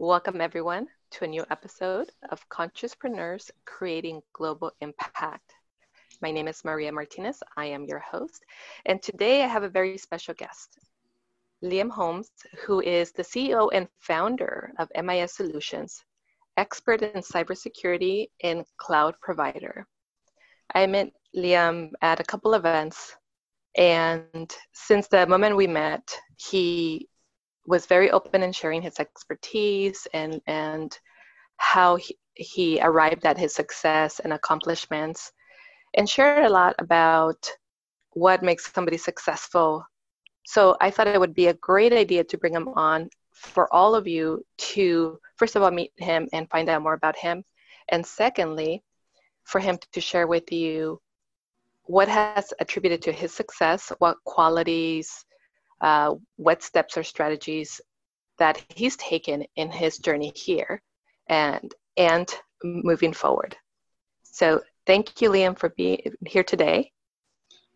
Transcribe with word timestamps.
Welcome, 0.00 0.40
everyone, 0.40 0.86
to 1.10 1.24
a 1.24 1.26
new 1.26 1.44
episode 1.50 2.12
of 2.30 2.48
Consciouspreneurs 2.50 3.50
Creating 3.64 4.22
Global 4.32 4.70
Impact. 4.80 5.52
My 6.22 6.30
name 6.30 6.46
is 6.46 6.64
Maria 6.64 6.92
Martinez. 6.92 7.42
I 7.56 7.64
am 7.64 7.84
your 7.84 7.98
host. 7.98 8.44
And 8.86 9.02
today 9.02 9.42
I 9.42 9.48
have 9.48 9.64
a 9.64 9.68
very 9.68 9.98
special 9.98 10.34
guest, 10.34 10.78
Lliam 11.64 11.90
Holmes, 11.90 12.30
who 12.64 12.80
is 12.80 13.10
the 13.10 13.24
CEO 13.24 13.70
and 13.74 13.88
founder 13.98 14.70
of 14.78 14.88
MIS 14.94 15.34
Solutions, 15.34 16.04
expert 16.56 17.02
in 17.02 17.20
cybersecurity 17.20 18.28
and 18.44 18.64
cloud 18.76 19.16
provider. 19.20 19.84
I 20.76 20.86
met 20.86 21.10
Lliam 21.36 21.90
at 22.02 22.20
a 22.20 22.24
couple 22.24 22.54
events, 22.54 23.16
and 23.76 24.54
since 24.72 25.08
the 25.08 25.26
moment 25.26 25.56
we 25.56 25.66
met, 25.66 26.16
he 26.36 27.08
was 27.68 27.84
very 27.86 28.10
open 28.10 28.42
in 28.42 28.50
sharing 28.50 28.82
his 28.82 28.98
expertise 28.98 30.08
and 30.14 30.40
and 30.46 30.98
how 31.58 31.96
he, 31.96 32.16
he 32.34 32.80
arrived 32.80 33.26
at 33.26 33.36
his 33.36 33.54
success 33.54 34.20
and 34.20 34.32
accomplishments 34.32 35.32
and 35.94 36.08
shared 36.08 36.46
a 36.46 36.48
lot 36.48 36.74
about 36.78 37.50
what 38.12 38.42
makes 38.42 38.72
somebody 38.72 38.96
successful. 38.96 39.84
So 40.46 40.76
i 40.80 40.90
thought 40.90 41.08
it 41.08 41.20
would 41.20 41.34
be 41.34 41.48
a 41.48 41.60
great 41.70 41.92
idea 41.92 42.24
to 42.24 42.38
bring 42.38 42.54
him 42.54 42.68
on 42.68 43.10
for 43.34 43.72
all 43.72 43.94
of 43.94 44.06
you 44.08 44.42
to 44.72 45.18
first 45.36 45.54
of 45.54 45.62
all 45.62 45.70
meet 45.70 45.92
him 45.96 46.28
and 46.32 46.50
find 46.50 46.68
out 46.68 46.82
more 46.82 46.94
about 46.94 47.16
him 47.16 47.44
and 47.90 48.04
secondly 48.04 48.82
for 49.44 49.60
him 49.60 49.78
to 49.92 50.00
share 50.00 50.26
with 50.26 50.50
you 50.50 51.00
what 51.84 52.08
has 52.08 52.52
attributed 52.60 53.00
to 53.02 53.12
his 53.12 53.32
success 53.32 53.92
what 53.98 54.16
qualities 54.24 55.24
uh, 55.80 56.14
what 56.36 56.62
steps 56.62 56.96
or 56.96 57.02
strategies 57.02 57.80
that 58.38 58.62
he's 58.74 58.96
taken 58.96 59.44
in 59.56 59.70
his 59.70 59.98
journey 59.98 60.32
here 60.34 60.80
and 61.28 61.74
and 61.96 62.32
moving 62.62 63.12
forward. 63.12 63.56
So 64.22 64.62
thank 64.86 65.20
you, 65.20 65.30
Lliam, 65.30 65.58
for 65.58 65.70
being 65.70 66.00
here 66.26 66.44
today. 66.44 66.92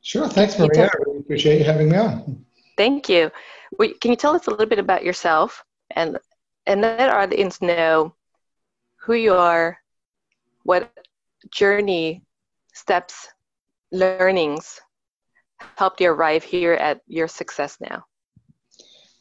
Sure. 0.00 0.28
Thanks, 0.28 0.58
Maria. 0.58 0.86
I 0.86 0.90
really 1.06 1.20
appreciate 1.20 1.58
you 1.58 1.64
having 1.64 1.88
me 1.88 1.96
on. 1.96 2.44
Thank 2.76 3.08
you. 3.08 3.30
Can 3.78 4.10
you 4.10 4.16
tell 4.16 4.34
us 4.34 4.46
a 4.46 4.50
little 4.50 4.66
bit 4.66 4.78
about 4.78 5.04
yourself 5.04 5.64
and 5.90 6.18
and 6.66 6.80
let 6.80 7.10
our 7.10 7.20
audience 7.20 7.60
know 7.60 8.14
who 9.00 9.14
you 9.14 9.34
are, 9.34 9.78
what 10.62 10.90
journey, 11.50 12.22
steps, 12.72 13.28
learnings 13.90 14.80
helped 15.76 16.00
you 16.00 16.10
arrive 16.10 16.42
here 16.42 16.74
at 16.74 17.00
your 17.06 17.28
success 17.28 17.78
now? 17.80 18.04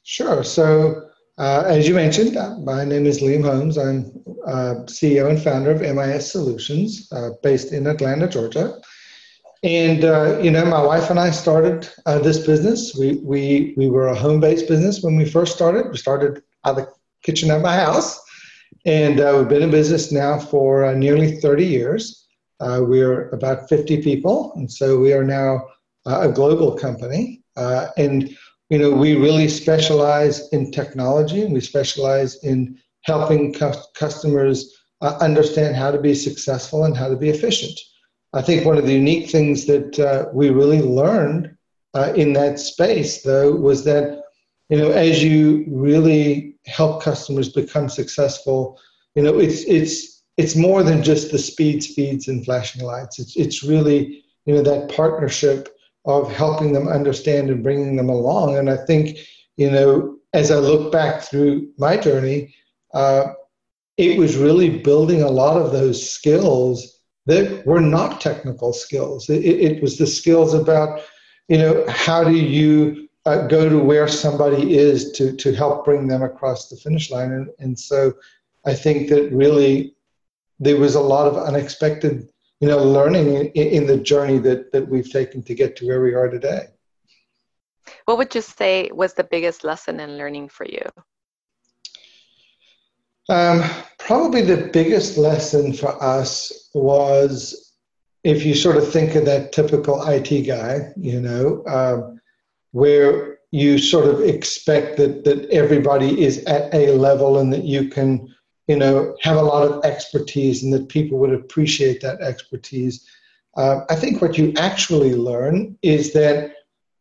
Sure. 0.04 0.44
So, 0.44 1.10
uh, 1.38 1.64
as 1.66 1.88
you 1.88 1.96
mentioned, 1.96 2.38
uh, 2.38 2.58
my 2.60 2.84
name 2.84 3.06
is 3.06 3.22
Lliam 3.22 3.44
Holmes. 3.44 3.78
I'm 3.78 4.12
uh, 4.46 4.76
CEO 4.86 5.30
and 5.30 5.42
founder 5.42 5.72
of 5.72 5.82
MIS 5.82 6.32
Solutions, 6.32 7.08
uh, 7.12 7.30
based 7.42 7.72
in 7.72 7.88
Atlanta, 7.88 8.28
Georgia. 8.28 8.80
And 9.64 10.04
uh, 10.04 10.40
you 10.40 10.52
know, 10.52 10.66
my 10.66 10.82
wife 10.82 11.10
and 11.10 11.20
I 11.20 11.30
started 11.30 11.88
uh, 12.06 12.20
this 12.20 12.46
business. 12.46 12.96
We 12.98 13.22
we 13.24 13.74
we 13.78 13.90
were 13.90 14.08
a 14.08 14.16
home-based 14.16 14.68
business 14.68 15.04
when 15.04 15.16
we 15.16 15.26
first 15.26 15.56
started. 15.56 15.90
We 15.92 15.98
started 15.98 16.42
out 16.66 16.72
of 16.72 16.76
the 16.78 16.88
kitchen 17.24 17.52
of 17.52 17.62
my 17.62 17.76
house, 17.76 18.20
and 18.86 19.18
we've 19.38 19.48
been 19.48 19.62
in 19.62 19.72
business 19.72 20.12
now 20.12 20.40
for 20.40 20.94
nearly 20.96 21.38
30 21.38 21.66
years. 21.66 22.28
we're 22.60 23.30
about 23.30 23.70
50 23.70 24.02
people, 24.02 24.52
and 24.56 24.72
so 24.72 25.00
we 25.00 25.14
are 25.14 25.24
now 25.24 25.62
a 26.06 26.32
global 26.32 26.76
company. 26.78 27.44
Uh, 27.56 27.88
and 27.98 28.36
you 28.70 28.78
know, 28.78 28.92
we 28.92 29.16
really 29.16 29.50
specialize 29.50 30.48
in 30.50 30.72
technology, 30.72 31.42
and 31.42 31.54
we 31.54 31.62
specialize 31.62 32.42
in 32.44 32.80
helping 33.04 33.54
cu- 33.54 33.74
customers 33.96 34.74
uh, 35.02 35.18
understand 35.20 35.76
how 35.76 35.92
to 35.92 36.00
be 36.00 36.16
successful 36.16 36.86
and 36.86 36.96
how 36.96 37.10
to 37.10 37.18
be 37.18 37.30
efficient. 37.30 37.78
I 38.34 38.42
think 38.42 38.66
one 38.66 38.78
of 38.78 38.86
the 38.86 38.94
unique 38.94 39.30
things 39.30 39.66
that 39.66 40.00
uh, 40.00 40.30
we 40.34 40.50
really 40.50 40.82
learned 40.82 41.58
in 42.16 42.32
that 42.34 42.58
space, 42.58 43.22
though, 43.22 43.52
was 43.52 43.84
that 43.84 44.22
you 44.72 44.78
know, 44.78 44.92
as 44.92 45.22
you 45.22 45.66
really 45.68 46.56
help 46.66 47.04
customers 47.04 47.50
become 47.50 47.90
successful, 47.90 48.80
you 49.16 49.22
know, 49.22 49.38
it's 49.38 49.64
it's 49.66 50.24
it's 50.38 50.56
more 50.56 50.82
than 50.82 51.04
just 51.04 51.30
the 51.30 51.38
speed, 51.38 51.84
speeds, 51.84 52.30
and 52.30 52.46
flashing 52.46 52.82
lights. 52.86 53.20
It's 53.20 53.36
it's 53.36 53.64
really 53.64 54.24
you 54.46 54.56
know 54.56 54.62
that 54.62 54.96
partnership 54.96 55.68
of 56.06 56.32
helping 56.32 56.74
them 56.74 56.88
understand 56.88 57.50
and 57.50 57.64
bringing 57.64 57.96
them 57.96 58.10
along. 58.10 58.58
And 58.58 58.70
I 58.70 58.78
think, 58.78 59.18
you 59.58 59.70
know, 59.70 60.18
as 60.34 60.50
I 60.52 60.58
look 60.58 60.92
back 60.92 61.22
through 61.22 61.70
my 61.78 61.98
journey, 61.98 62.56
uh, 62.94 63.34
it 63.98 64.18
was 64.18 64.38
really 64.38 64.80
building 64.80 65.22
a 65.22 65.30
lot 65.30 65.62
of 65.62 65.72
those 65.72 66.10
skills 66.10 67.00
that 67.28 67.66
were 67.66 67.82
not 67.82 68.20
technical 68.20 68.74
skills. 68.74 69.30
It, 69.30 69.46
it 69.46 69.82
was 69.82 69.98
the 69.98 70.08
skills 70.08 70.54
about, 70.54 71.02
you 71.48 71.58
know, 71.58 71.86
how 71.88 72.24
do 72.24 72.34
you 72.34 73.08
uh, 73.26 73.46
go 73.48 73.70
to 73.70 73.78
where 73.78 74.08
somebody 74.08 74.76
is 74.76 75.12
to, 75.12 75.36
to 75.36 75.54
help 75.54 75.86
bring 75.86 76.08
them 76.08 76.24
across 76.24 76.70
the 76.70 76.78
finish 76.78 77.12
line. 77.12 77.32
And, 77.32 77.50
and 77.60 77.78
so 77.78 78.14
I 78.66 78.74
think 78.74 79.10
that 79.10 79.32
really 79.32 79.94
there 80.60 80.78
was 80.78 80.96
a 80.96 81.02
lot 81.02 81.28
of 81.28 81.38
unexpected 81.38 82.28
you 82.62 82.68
know, 82.68 82.78
learning 82.78 83.36
in, 83.36 83.68
in 83.68 83.88
the 83.88 83.98
journey 83.98 84.38
that, 84.38 84.72
that 84.72 84.88
we've 84.88 85.12
taken 85.12 85.42
to 85.44 85.56
get 85.56 85.76
to 85.76 85.88
where 85.88 86.02
we 86.02 86.14
are 86.14 86.30
today. 86.30 86.68
What 88.06 88.20
would 88.20 88.34
you 88.34 88.42
say 88.42 88.90
was 88.94 89.16
the 89.16 89.24
biggest 89.24 89.64
lesson 89.64 90.00
in 90.00 90.18
learning 90.18 90.50
for 90.50 90.66
you? 90.66 90.86
Um, 93.30 93.64
probably 93.98 94.44
the 94.44 94.70
biggest 94.72 95.18
lesson 95.18 95.74
for 95.74 96.02
us 96.02 96.70
was 96.74 97.74
if 98.24 98.46
you 98.46 98.54
sort 98.54 98.78
of 98.78 98.92
think 98.92 99.16
of 99.16 99.26
that 99.26 99.52
typical 99.52 100.04
IT 100.08 100.46
guy, 100.46 100.92
you 100.96 101.20
know, 101.20 101.64
um, 101.66 102.22
where 102.72 103.40
you 103.50 103.80
sort 103.80 104.06
of 104.06 104.22
expect 104.22 104.98
that, 104.98 105.24
that 105.24 105.50
everybody 105.50 106.24
is 106.24 106.44
at 106.46 106.74
a 106.74 106.92
level 106.94 107.40
and 107.40 107.52
that 107.52 107.64
you 107.64 107.90
can 107.90 108.31
you 108.72 108.78
know, 108.78 109.14
have 109.20 109.36
a 109.36 109.42
lot 109.42 109.70
of 109.70 109.84
expertise 109.84 110.64
and 110.64 110.72
that 110.72 110.88
people 110.88 111.18
would 111.18 111.34
appreciate 111.34 112.00
that 112.00 112.22
expertise. 112.22 113.06
Uh, 113.58 113.82
I 113.90 113.96
think 113.96 114.22
what 114.22 114.38
you 114.38 114.54
actually 114.56 115.14
learn 115.14 115.78
is 115.82 116.14
that 116.14 116.54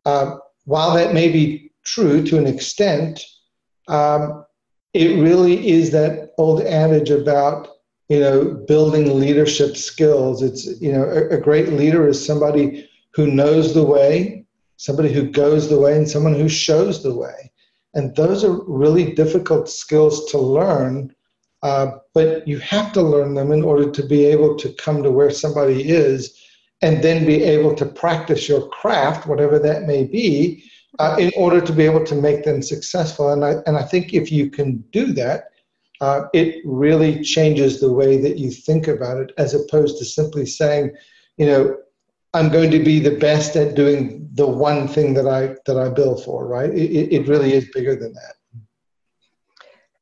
uh, 0.05 0.39
while 0.65 0.93
that 0.97 1.15
may 1.15 1.29
be 1.31 1.71
true 1.85 2.27
to 2.27 2.39
an 2.39 2.49
extent, 2.49 3.25
um, 3.87 4.45
it 4.95 5.23
really 5.23 5.71
is 5.71 5.93
that 5.93 6.33
old 6.39 6.63
adage 6.63 7.11
about 7.11 7.69
you 8.09 8.19
know 8.19 8.65
building 8.67 9.21
leadership 9.21 9.77
skills. 9.77 10.43
It's 10.43 10.67
you 10.81 10.93
know 10.93 11.05
a, 11.05 11.37
a 11.37 11.41
great 11.41 11.69
leader 11.69 12.09
is 12.09 12.27
somebody 12.27 12.91
who 13.15 13.29
knows 13.29 13.75
the 13.75 13.85
way, 13.85 14.45
somebody 14.77 15.13
who 15.13 15.31
goes 15.31 15.69
the 15.69 15.79
way, 15.79 15.97
and 15.97 16.09
someone 16.11 16.35
who 16.35 16.49
shows 16.49 17.05
the 17.05 17.15
way. 17.15 17.53
And 17.95 18.17
those 18.17 18.43
are 18.43 18.65
really 18.67 19.15
difficult 19.15 19.69
skills 19.69 20.29
to 20.33 20.39
learn 20.39 21.15
uh, 21.63 21.93
but 22.15 22.47
you 22.49 22.59
have 22.59 22.93
to 22.93 23.03
learn 23.03 23.35
them 23.35 23.53
in 23.53 23.63
order 23.63 23.91
to 23.91 24.03
be 24.03 24.25
able 24.25 24.57
to 24.57 24.73
come 24.75 25.03
to 25.03 25.11
where 25.11 25.31
somebody 25.31 25.89
is 25.89 26.39
and 26.83 27.03
then 27.03 27.27
be 27.27 27.43
able 27.43 27.75
to 27.75 27.85
practice 27.85 28.49
your 28.49 28.69
craft, 28.69 29.27
whatever 29.27 29.59
that 29.59 29.83
may 29.83 30.05
be, 30.05 30.65
uh, 30.99 31.17
in 31.19 31.31
order 31.37 31.61
to 31.61 31.73
be 31.73 31.85
able 31.85 32.05
to 32.05 32.15
make 32.15 32.45
them 32.45 32.63
successful. 32.63 33.33
And 33.33 33.45
I, 33.45 33.57
and 33.67 33.77
I 33.77 33.83
think 33.83 34.15
if 34.15 34.33
you 34.33 34.51
can 34.51 34.79
do 34.91 35.13
that, 35.13 35.51
uh, 36.01 36.23
it 36.33 36.63
really 36.65 37.23
changes 37.23 37.79
the 37.79 37.93
way 37.93 38.17
that 38.17 38.39
you 38.39 38.51
think 38.51 38.89
about 38.89 39.19
it 39.19 39.33
as 39.37 39.53
opposed 39.53 39.99
to 39.99 40.05
simply 40.07 40.47
saying, 40.47 40.93
you 41.37 41.45
know, 41.45 41.77
I'm 42.33 42.49
going 42.49 42.71
to 42.71 42.83
be 42.83 43.01
the 43.01 43.19
best 43.19 43.57
at 43.57 43.75
doing 43.75 44.31
the 44.33 44.47
one 44.47 44.89
thing 44.89 45.13
that 45.15 45.27
I 45.27 45.57
that 45.67 45.77
I 45.77 45.91
bill 45.91 46.17
for, 46.17 46.47
right? 46.47 46.71
It, 46.71 47.13
it 47.13 47.29
really 47.29 47.53
is 47.53 47.69
bigger 47.75 47.97
than 47.97 48.15
that 48.15 48.40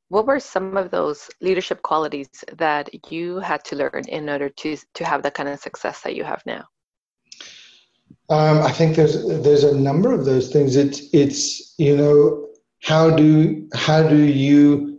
what 0.08 0.26
were 0.26 0.40
some 0.40 0.76
of 0.76 0.90
those 0.90 1.31
leadership 1.40 1.82
qualities 1.82 2.28
that 2.56 2.88
you 3.10 3.38
had 3.38 3.64
to 3.64 3.76
learn 3.76 4.05
in 4.08 4.28
order 4.28 4.49
to 4.49 4.76
to 4.94 5.05
have 5.05 5.22
the 5.22 5.31
kind 5.31 5.49
of 5.49 5.60
success 5.60 6.00
that 6.02 6.14
you 6.14 6.25
have 6.25 6.43
now? 6.46 6.64
Um, 8.31 8.58
i 8.62 8.72
think 8.72 8.96
there's 8.96 9.16
there's 9.43 9.64
a 9.64 9.78
number 9.78 10.12
of 10.12 10.25
those 10.25 10.52
things. 10.52 10.76
It's 10.76 11.02
it's 11.12 11.75
you 11.78 11.96
know 11.96 12.49
how 12.82 13.10
do 13.10 13.69
how 13.75 14.06
do 14.06 14.16
you 14.16 14.99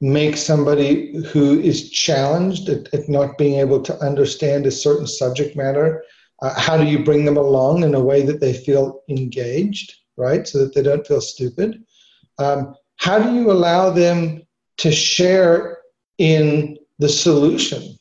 make 0.00 0.36
somebody 0.36 0.90
who 1.28 1.58
is 1.60 1.90
challenged 1.90 2.68
at, 2.68 2.92
at 2.92 3.08
not 3.08 3.38
being 3.38 3.58
able 3.60 3.80
to 3.80 3.98
understand 4.00 4.66
a 4.66 4.70
certain 4.70 5.06
subject 5.06 5.56
matter 5.56 6.04
uh, 6.42 6.52
how 6.60 6.76
do 6.76 6.84
you 6.84 7.02
bring 7.02 7.24
them 7.24 7.38
along 7.38 7.82
in 7.82 7.94
a 7.94 8.04
way 8.10 8.20
that 8.20 8.38
they 8.38 8.52
feel 8.52 9.00
engaged 9.08 9.96
right? 10.16 10.46
So 10.46 10.58
that 10.58 10.74
they 10.74 10.82
don't 10.82 11.06
feel 11.06 11.20
stupid. 11.20 11.84
Um, 12.38 12.74
how 12.96 13.18
do 13.18 13.34
you 13.34 13.50
allow 13.50 13.90
them 13.90 14.45
to 14.78 14.92
share 14.92 15.78
in 16.18 16.78
the 16.98 17.08
solution 17.08 17.96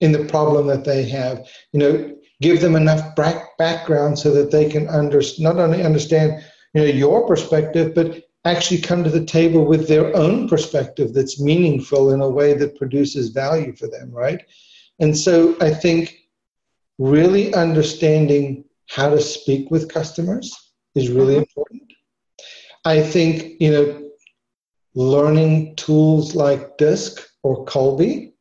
in 0.00 0.12
the 0.12 0.24
problem 0.26 0.66
that 0.66 0.84
they 0.84 1.08
have 1.08 1.46
you 1.72 1.80
know 1.80 2.14
give 2.42 2.60
them 2.60 2.76
enough 2.76 3.14
back, 3.16 3.56
background 3.58 4.18
so 4.18 4.32
that 4.32 4.50
they 4.50 4.68
can 4.68 4.88
under, 4.88 5.22
not 5.38 5.56
only 5.56 5.82
understand 5.82 6.44
you 6.74 6.80
know 6.80 6.86
your 6.86 7.26
perspective 7.26 7.94
but 7.94 8.24
actually 8.44 8.80
come 8.80 9.02
to 9.02 9.10
the 9.10 9.24
table 9.24 9.64
with 9.64 9.88
their 9.88 10.14
own 10.14 10.48
perspective 10.48 11.14
that's 11.14 11.40
meaningful 11.40 12.12
in 12.12 12.20
a 12.20 12.28
way 12.28 12.52
that 12.54 12.76
produces 12.76 13.30
value 13.30 13.74
for 13.74 13.86
them, 13.88 14.10
right? 14.10 14.44
And 15.00 15.16
so 15.16 15.56
I 15.60 15.70
think 15.70 16.14
really 16.98 17.54
understanding 17.54 18.64
how 18.88 19.08
to 19.10 19.20
speak 19.20 19.70
with 19.70 19.92
customers 19.92 20.54
is 20.94 21.08
really 21.08 21.34
mm-hmm. 21.34 21.40
important. 21.40 21.92
I 22.84 23.00
think, 23.00 23.60
you 23.60 23.72
know, 23.72 24.03
learning 24.94 25.74
tools 25.76 26.34
like 26.34 26.76
DISC 26.78 27.20
or 27.42 27.64
Kolbe 27.64 28.32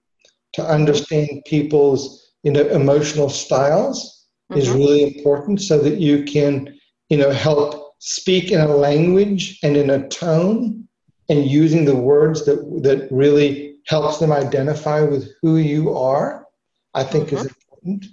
to 0.53 0.61
mm-hmm. 0.61 0.71
understand 0.71 1.43
people's, 1.45 2.31
you 2.43 2.51
know, 2.51 2.67
emotional 2.67 3.29
styles 3.29 4.27
mm-hmm. 4.51 4.59
is 4.59 4.69
really 4.69 5.15
important 5.15 5.61
so 5.61 5.77
that 5.79 5.99
you 5.99 6.23
can, 6.23 6.77
you 7.09 7.17
know, 7.17 7.31
help 7.31 7.95
speak 7.99 8.51
in 8.51 8.59
a 8.59 8.67
language 8.67 9.59
and 9.63 9.77
in 9.77 9.89
a 9.89 10.07
tone 10.09 10.87
and 11.29 11.49
using 11.49 11.85
the 11.85 11.95
words 11.95 12.45
that 12.45 12.57
that 12.83 13.07
really 13.11 13.77
helps 13.87 14.19
them 14.19 14.31
identify 14.31 15.01
with 15.01 15.29
who 15.41 15.57
you 15.57 15.95
are, 15.95 16.45
I 16.93 17.03
think 17.03 17.27
mm-hmm. 17.29 17.37
is 17.37 17.45
important. 17.45 18.05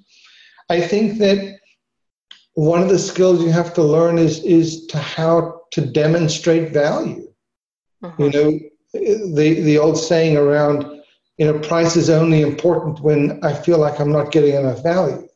I 0.69 0.81
think 0.81 1.19
that 1.19 1.59
one 2.55 2.83
of 2.83 2.89
the 2.89 2.99
skills 2.99 3.43
you 3.43 3.51
have 3.51 3.75
to 3.75 3.83
learn 3.83 4.19
is 4.19 4.43
is 4.45 4.87
to 4.87 4.99
how 4.99 5.63
to 5.73 5.81
demonstrate 5.87 6.73
value. 6.73 7.30
Mm-hmm. 8.03 8.23
You 8.23 8.31
know, 8.31 8.59
the 8.93 9.61
the 9.63 9.79
old 9.79 9.99
saying 9.99 10.37
around, 10.37 10.85
you 11.39 11.47
know, 11.47 11.59
price 11.59 11.97
is 11.97 12.11
only 12.11 12.41
important 12.43 13.01
when 13.01 13.43
I 13.45 13.53
feel 13.53 13.79
like 13.79 14.01
I'm 14.01 14.13
not 14.13 14.33
getting 14.33 14.55
enough 14.55 14.83
value. 14.83 15.27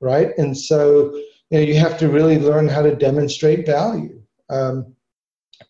Right, 0.00 0.36
and 0.36 0.56
so 0.56 1.14
you 1.50 1.58
know 1.58 1.60
you 1.60 1.74
have 1.78 1.98
to 1.98 2.08
really 2.08 2.38
learn 2.38 2.68
how 2.68 2.82
to 2.82 2.96
demonstrate 2.96 3.66
value. 3.66 4.20
Um, 4.50 4.94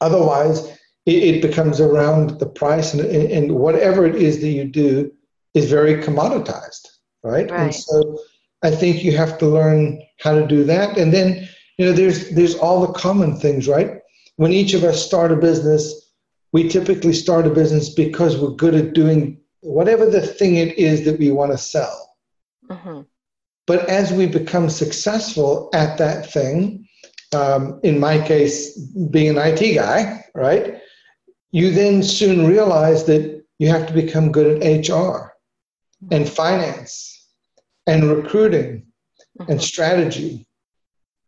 otherwise, 0.01 0.67
it, 1.05 1.23
it, 1.23 1.43
becomes 1.43 1.81
around 1.81 2.41
the 2.41 2.47
price, 2.47 2.95
and, 2.95 3.03
and 3.03 3.53
whatever 3.53 4.07
it 4.07 4.17
is 4.17 4.41
that 4.41 4.49
you 4.49 4.65
do 4.65 5.13
is 5.55 5.71
very 5.71 5.97
commoditized. 6.03 6.89
Right, 7.23 7.51
right. 7.51 7.61
and 7.61 7.75
so 7.75 8.19
I 8.63 8.71
think 8.71 9.05
you 9.05 9.17
have 9.17 9.39
to 9.39 9.47
learn 9.47 10.01
how 10.21 10.35
to 10.35 10.47
do 10.47 10.65
that. 10.65 10.97
And 10.97 11.13
then, 11.13 11.49
you 11.79 11.87
know, 11.87 11.93
there's 11.93 12.31
there's 12.31 12.55
all 12.55 12.87
the 12.87 12.93
common 12.93 13.37
things, 13.37 13.69
right? 13.69 14.02
When 14.37 14.53
each 14.53 14.75
of 14.75 14.85
us 14.85 15.05
start 15.05 15.33
a 15.33 15.37
business, 15.37 16.11
we 16.53 16.69
typically 16.69 17.13
start 17.13 17.47
a 17.47 17.51
business 17.51 17.89
because 17.91 18.37
we're 18.37 18.51
good 18.51 18.75
at 18.75 18.93
doing 18.93 19.41
whatever 19.61 20.07
the 20.07 20.21
thing 20.21 20.57
it 20.57 20.77
is 20.79 21.05
that 21.05 21.19
we 21.19 21.31
want 21.31 21.53
to 21.53 21.59
sell. 21.59 22.17
Mm-hmm. 22.69 23.03
But 23.67 23.89
as 23.89 24.13
we 24.13 24.27
become 24.27 24.69
successful 24.69 25.71
at 25.73 25.99
that 25.99 26.31
thing, 26.31 26.89
um, 27.33 27.81
in 27.83 27.99
my 27.99 28.21
case, 28.21 28.77
being 29.11 29.31
an 29.31 29.39
IT 29.39 29.75
guy, 29.75 30.25
right? 30.35 30.79
You 31.53 31.71
then 31.71 32.03
soon 32.03 32.47
realize 32.47 33.05
that 33.05 33.45
you 33.59 33.69
have 33.69 33.87
to 33.87 33.93
become 33.93 34.33
good 34.33 34.63
at 34.63 34.89
HR 34.89 35.33
and 36.11 36.29
finance 36.29 37.29
and 37.87 38.11
recruiting 38.11 38.87
and 39.39 39.49
mm-hmm. 39.49 39.59
strategy. 39.59 40.47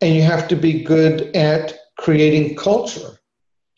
And 0.00 0.14
you 0.14 0.22
have 0.22 0.48
to 0.48 0.56
be 0.56 0.82
good 0.82 1.34
at 1.36 1.78
creating 1.98 2.56
culture. 2.56 3.18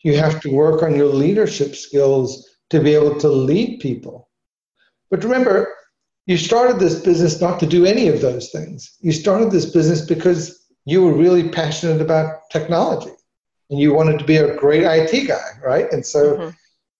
You 0.03 0.17
have 0.17 0.39
to 0.41 0.53
work 0.53 0.83
on 0.83 0.95
your 0.95 1.07
leadership 1.07 1.75
skills 1.75 2.47
to 2.69 2.79
be 2.79 2.93
able 2.93 3.19
to 3.19 3.29
lead 3.29 3.79
people. 3.79 4.29
But 5.09 5.23
remember, 5.23 5.73
you 6.25 6.37
started 6.37 6.79
this 6.79 6.99
business 6.99 7.39
not 7.41 7.59
to 7.61 7.65
do 7.65 7.85
any 7.85 8.09
of 8.09 8.21
those 8.21 8.51
things. 8.51 8.97
You 8.99 9.13
started 9.13 9.51
this 9.51 9.71
business 9.71 10.01
because 10.01 10.67
you 10.85 11.01
were 11.01 11.13
really 11.13 11.49
passionate 11.49 12.01
about 12.01 12.49
technology 12.51 13.11
and 13.69 13.79
you 13.79 13.93
wanted 13.93 14.19
to 14.19 14.25
be 14.25 14.37
a 14.37 14.55
great 14.55 14.83
IT 14.83 15.27
guy, 15.27 15.49
right? 15.63 15.91
And 15.91 16.05
so 16.05 16.37
mm-hmm. 16.37 16.49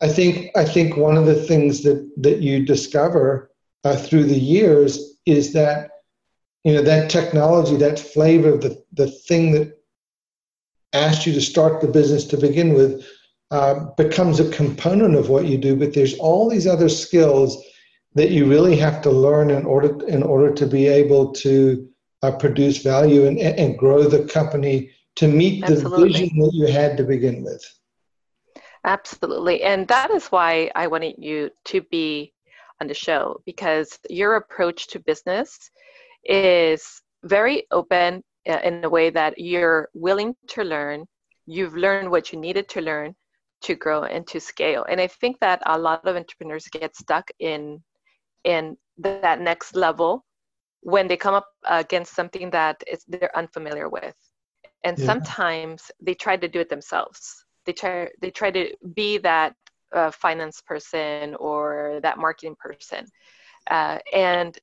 I 0.02 0.08
think 0.08 0.52
I 0.56 0.64
think 0.64 0.96
one 0.96 1.18
of 1.18 1.26
the 1.26 1.36
things 1.36 1.84
that 1.84 2.10
that 2.18 2.40
you 2.40 2.66
discover 2.66 3.52
uh, 3.84 3.96
through 3.96 4.26
the 4.26 4.40
years 4.40 5.18
is 5.26 5.54
that 5.54 5.90
you 6.64 6.74
know 6.74 6.82
that 6.84 7.10
technology, 7.10 7.76
that 7.78 8.00
flavor, 8.00 8.58
the 8.58 8.82
the 8.94 9.10
thing 9.10 9.52
that 9.54 9.77
asked 10.98 11.26
you 11.26 11.34
to 11.34 11.42
start 11.42 11.82
the 11.82 11.88
business 11.88 12.26
to 12.26 12.38
begin 12.38 12.74
with, 12.74 13.06
uh, 13.52 13.86
becomes 13.96 14.40
a 14.40 14.52
component 14.52 15.16
of 15.16 15.30
what 15.30 15.46
you 15.46 15.58
do. 15.58 15.76
But 15.76 15.94
there's 15.94 16.18
all 16.18 16.50
these 16.50 16.68
other 16.68 16.90
skills 16.90 17.64
that 18.16 18.32
you 18.32 18.46
really 18.46 18.76
have 18.78 19.02
to 19.04 19.12
learn 19.12 19.50
in 19.52 19.66
order 19.66 20.06
in 20.08 20.24
order 20.24 20.54
to 20.54 20.66
be 20.66 20.88
able 20.88 21.32
to 21.34 21.88
uh, 22.24 22.32
produce 22.32 22.80
value 22.80 23.28
and, 23.28 23.40
and 23.40 23.78
grow 23.78 24.04
the 24.04 24.26
company 24.26 24.92
to 25.16 25.28
meet 25.28 25.64
Absolutely. 25.64 25.98
the 25.98 26.06
vision 26.06 26.40
that 26.40 26.52
you 26.54 26.68
had 26.68 26.98
to 26.98 27.04
begin 27.04 27.44
with. 27.44 27.64
Absolutely. 28.84 29.64
And 29.64 29.88
that 29.88 30.12
is 30.12 30.28
why 30.28 30.72
I 30.76 30.88
wanted 30.88 31.16
you 31.18 31.50
to 31.66 31.82
be 31.92 32.34
on 32.82 32.88
the 32.88 32.94
show 32.94 33.42
because 33.46 34.00
your 34.10 34.36
approach 34.36 34.88
to 34.88 35.00
business 35.00 35.72
is 36.24 37.02
very 37.24 37.64
open 37.72 38.24
in 38.48 38.84
a 38.84 38.90
way 38.90 39.10
that 39.10 39.38
you're 39.38 39.90
willing 39.94 40.36
to 40.48 40.64
learn. 40.64 41.06
You've 41.46 41.76
learned 41.76 42.10
what 42.10 42.32
you 42.32 42.40
needed 42.40 42.70
to 42.70 42.82
learn 42.82 43.16
to 43.62 43.76
grow 43.76 44.04
and 44.04 44.26
to 44.28 44.40
scale. 44.40 44.86
And 44.90 45.02
I 45.02 45.08
think 45.08 45.40
that 45.40 45.62
a 45.66 45.78
lot 45.78 46.06
of 46.06 46.16
entrepreneurs 46.16 46.68
get 46.68 46.96
stuck 46.96 47.30
in 47.40 47.82
in 48.44 48.78
that 49.00 49.42
next 49.42 49.76
level 49.76 50.24
when 50.82 51.08
they 51.08 51.18
come 51.18 51.34
up 51.34 51.48
against 51.66 52.16
something 52.16 52.50
that 52.52 52.82
is, 52.90 53.04
they're 53.08 53.36
unfamiliar 53.36 53.90
with. 53.90 54.16
And 54.84 54.98
yeah. 54.98 55.06
sometimes 55.06 55.92
they 56.00 56.14
try 56.14 56.38
to 56.38 56.48
do 56.48 56.60
it 56.60 56.70
themselves. 56.70 57.46
They 57.66 57.74
try 57.74 58.10
they 58.22 58.32
try 58.32 58.52
to 58.52 58.74
be 58.94 59.18
that 59.18 59.54
uh, 59.94 60.12
finance 60.12 60.62
person 60.62 61.36
or 61.36 62.00
that 62.04 62.18
marketing 62.18 62.56
person 62.60 63.06
uh, 63.70 64.00
and 64.14 64.58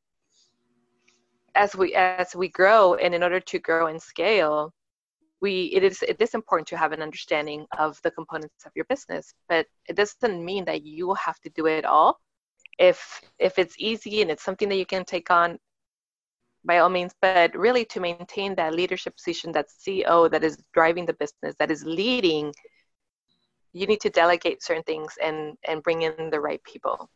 as 1.54 1.74
we 1.76 1.94
as 1.94 2.34
we 2.34 2.48
grow 2.48 2.94
and 2.94 3.14
in 3.14 3.22
order 3.22 3.40
to 3.40 3.58
grow 3.58 3.86
and 3.86 4.00
scale 4.00 4.72
we 5.40 5.64
it 5.74 5.82
is 5.84 6.02
it 6.02 6.20
is 6.20 6.34
important 6.34 6.66
to 6.68 6.76
have 6.76 6.92
an 6.92 7.02
understanding 7.02 7.66
of 7.78 8.00
the 8.02 8.10
components 8.10 8.64
of 8.66 8.72
your 8.74 8.86
business 8.86 9.34
but 9.48 9.66
it 9.88 9.96
doesn't 9.96 10.44
mean 10.44 10.64
that 10.64 10.84
you 10.84 11.14
have 11.14 11.38
to 11.40 11.50
do 11.50 11.66
it 11.66 11.84
all 11.84 12.18
if 12.78 13.20
if 13.38 13.58
it's 13.58 13.74
easy 13.78 14.22
and 14.22 14.30
it's 14.30 14.42
something 14.42 14.68
that 14.68 14.76
you 14.82 14.86
can 14.86 15.04
take 15.04 15.30
on 15.30 15.58
by 16.64 16.78
all 16.78 16.88
means 16.88 17.12
but 17.20 17.54
really 17.54 17.84
to 17.84 18.00
maintain 18.00 18.54
that 18.54 18.74
leadership 18.74 19.14
position 19.16 19.52
that 19.52 19.66
ceo 19.68 20.30
that 20.30 20.42
is 20.42 20.56
driving 20.72 21.06
the 21.06 21.12
business 21.14 21.54
that 21.58 21.70
is 21.70 21.84
leading 21.84 22.52
you 23.72 23.86
need 23.86 24.00
to 24.00 24.10
delegate 24.10 24.62
certain 24.62 24.82
things 24.84 25.12
and 25.22 25.56
and 25.68 25.82
bring 25.82 26.02
in 26.02 26.30
the 26.30 26.40
right 26.40 26.62
people 26.64 27.08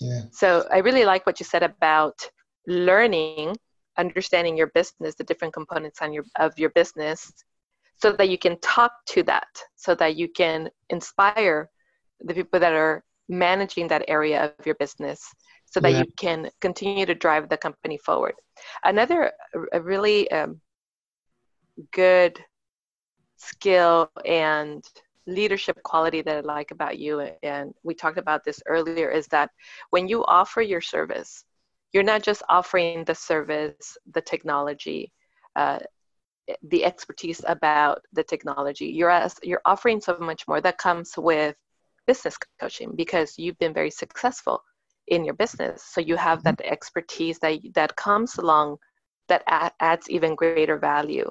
yeah. 0.00 0.22
so 0.30 0.66
i 0.70 0.78
really 0.78 1.04
like 1.04 1.26
what 1.26 1.40
you 1.40 1.44
said 1.44 1.62
about 1.62 2.18
learning 2.66 3.56
understanding 3.98 4.56
your 4.56 4.68
business 4.68 5.14
the 5.14 5.24
different 5.24 5.54
components 5.54 6.00
on 6.00 6.12
your 6.12 6.24
of 6.38 6.58
your 6.58 6.70
business 6.70 7.32
so 8.00 8.12
that 8.12 8.28
you 8.28 8.38
can 8.38 8.58
talk 8.60 8.92
to 9.06 9.22
that 9.22 9.48
so 9.76 9.94
that 9.94 10.16
you 10.16 10.28
can 10.28 10.68
inspire 10.90 11.68
the 12.20 12.34
people 12.34 12.58
that 12.58 12.72
are 12.72 13.04
managing 13.28 13.88
that 13.88 14.04
area 14.08 14.54
of 14.58 14.66
your 14.66 14.74
business 14.76 15.32
so 15.66 15.80
that 15.80 15.92
yeah. 15.92 15.98
you 15.98 16.06
can 16.16 16.50
continue 16.60 17.06
to 17.06 17.14
drive 17.14 17.48
the 17.48 17.56
company 17.56 17.98
forward 17.98 18.34
another 18.84 19.32
a 19.72 19.80
really 19.80 20.30
um, 20.30 20.60
good 21.92 22.38
skill 23.36 24.10
and 24.24 24.84
leadership 25.26 25.82
quality 25.82 26.22
that 26.22 26.36
I 26.36 26.40
like 26.40 26.70
about 26.70 26.98
you, 26.98 27.20
and 27.42 27.72
we 27.82 27.94
talked 27.94 28.18
about 28.18 28.44
this 28.44 28.62
earlier, 28.66 29.10
is 29.10 29.26
that 29.28 29.50
when 29.90 30.08
you 30.08 30.24
offer 30.24 30.60
your 30.60 30.80
service, 30.80 31.44
you're 31.92 32.02
not 32.02 32.22
just 32.22 32.42
offering 32.48 33.04
the 33.04 33.14
service, 33.14 33.96
the 34.12 34.20
technology, 34.20 35.12
uh, 35.56 35.78
the 36.62 36.84
expertise 36.84 37.42
about 37.46 38.02
the 38.12 38.24
technology. 38.24 38.86
You're 38.86 39.10
as, 39.10 39.36
you're 39.42 39.62
offering 39.64 40.00
so 40.00 40.16
much 40.18 40.46
more 40.48 40.60
that 40.60 40.78
comes 40.78 41.12
with 41.16 41.54
business 42.06 42.36
coaching 42.60 42.92
because 42.96 43.38
you've 43.38 43.58
been 43.58 43.74
very 43.74 43.90
successful 43.90 44.62
in 45.08 45.24
your 45.24 45.34
business. 45.34 45.84
So 45.92 46.00
you 46.00 46.16
have 46.16 46.42
that 46.44 46.60
expertise 46.62 47.38
that 47.40 47.60
that 47.74 47.94
comes 47.96 48.38
along 48.38 48.78
that 49.28 49.42
adds 49.80 50.10
even 50.10 50.34
greater 50.34 50.78
value 50.78 51.30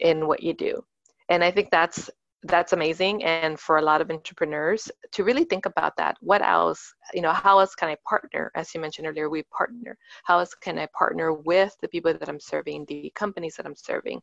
in 0.00 0.26
what 0.26 0.42
you 0.42 0.54
do. 0.54 0.82
And 1.28 1.44
I 1.44 1.50
think 1.50 1.68
that's 1.70 2.08
that's 2.44 2.72
amazing 2.72 3.24
and 3.24 3.58
for 3.58 3.78
a 3.78 3.82
lot 3.82 4.00
of 4.00 4.10
entrepreneurs 4.10 4.90
to 5.10 5.24
really 5.24 5.44
think 5.44 5.66
about 5.66 5.96
that. 5.96 6.16
What 6.20 6.40
else 6.42 6.94
you 7.12 7.20
know 7.20 7.32
how 7.32 7.58
else 7.58 7.74
can 7.74 7.88
i 7.88 7.96
partner? 8.08 8.52
As 8.54 8.72
you 8.74 8.80
mentioned 8.80 9.08
earlier 9.08 9.28
we 9.28 9.42
partner. 9.44 9.96
How 10.24 10.38
else 10.38 10.54
can 10.54 10.78
i 10.78 10.86
partner 10.96 11.32
with 11.32 11.76
the 11.80 11.88
people 11.88 12.12
that 12.12 12.28
i'm 12.28 12.38
serving 12.38 12.84
the 12.86 13.12
companies 13.16 13.56
that 13.56 13.66
i'm 13.66 13.74
serving 13.74 14.20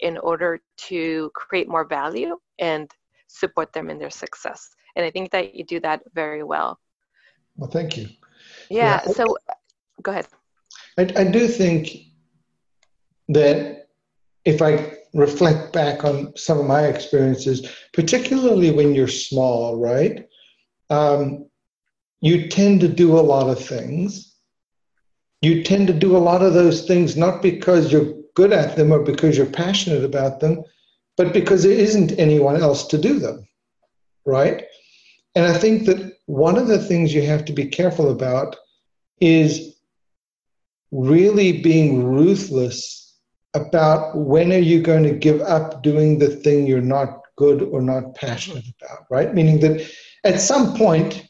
in 0.00 0.16
order 0.18 0.60
to 0.88 1.30
create 1.34 1.68
more 1.68 1.84
value 1.84 2.36
and 2.60 2.90
support 3.26 3.72
them 3.72 3.90
in 3.90 3.98
their 3.98 4.10
success? 4.10 4.70
And 4.94 5.04
i 5.04 5.10
think 5.10 5.30
that 5.32 5.54
you 5.54 5.64
do 5.64 5.80
that 5.80 6.02
very 6.14 6.44
well. 6.44 6.78
Well 7.56 7.70
thank 7.70 7.96
you. 7.96 8.08
Yeah, 8.70 9.00
yeah. 9.06 9.12
so 9.12 9.36
go 10.02 10.12
ahead. 10.12 10.28
I, 10.98 11.02
I 11.16 11.24
do 11.24 11.48
think 11.48 11.90
that 13.28 13.88
if 14.44 14.62
i 14.62 14.96
reflect 15.16 15.72
back 15.72 16.04
on 16.04 16.36
some 16.36 16.58
of 16.58 16.66
my 16.66 16.82
experiences, 16.82 17.68
particularly 17.94 18.70
when 18.70 18.94
you're 18.94 19.08
small, 19.08 19.78
right? 19.78 20.26
Um, 20.90 21.48
you 22.20 22.48
tend 22.48 22.80
to 22.80 22.88
do 22.88 23.18
a 23.18 23.20
lot 23.20 23.48
of 23.48 23.64
things. 23.64 24.34
You 25.40 25.62
tend 25.62 25.86
to 25.88 25.94
do 25.94 26.16
a 26.16 26.18
lot 26.18 26.42
of 26.42 26.54
those 26.54 26.86
things 26.86 27.16
not 27.16 27.42
because 27.42 27.90
you're 27.90 28.14
good 28.34 28.52
at 28.52 28.76
them 28.76 28.92
or 28.92 29.02
because 29.02 29.36
you're 29.36 29.46
passionate 29.46 30.04
about 30.04 30.40
them, 30.40 30.62
but 31.16 31.32
because 31.32 31.62
there 31.62 31.72
isn't 31.72 32.18
anyone 32.18 32.60
else 32.60 32.86
to 32.88 32.98
do 32.98 33.18
them, 33.18 33.46
right? 34.26 34.64
And 35.34 35.46
I 35.46 35.56
think 35.56 35.86
that 35.86 36.12
one 36.26 36.58
of 36.58 36.66
the 36.66 36.78
things 36.78 37.14
you 37.14 37.22
have 37.22 37.44
to 37.46 37.52
be 37.52 37.66
careful 37.66 38.10
about 38.10 38.56
is 39.20 39.76
really 40.90 41.62
being 41.62 42.04
ruthless 42.04 43.05
about 43.56 44.16
when 44.16 44.52
are 44.52 44.58
you 44.58 44.82
going 44.82 45.02
to 45.04 45.12
give 45.12 45.40
up 45.40 45.82
doing 45.82 46.18
the 46.18 46.28
thing 46.28 46.66
you're 46.66 46.80
not 46.80 47.22
good 47.36 47.62
or 47.62 47.80
not 47.80 48.14
passionate 48.14 48.64
mm-hmm. 48.64 48.84
about, 48.84 49.06
right? 49.10 49.34
Meaning 49.34 49.60
that 49.60 49.90
at 50.24 50.40
some 50.40 50.76
point, 50.76 51.26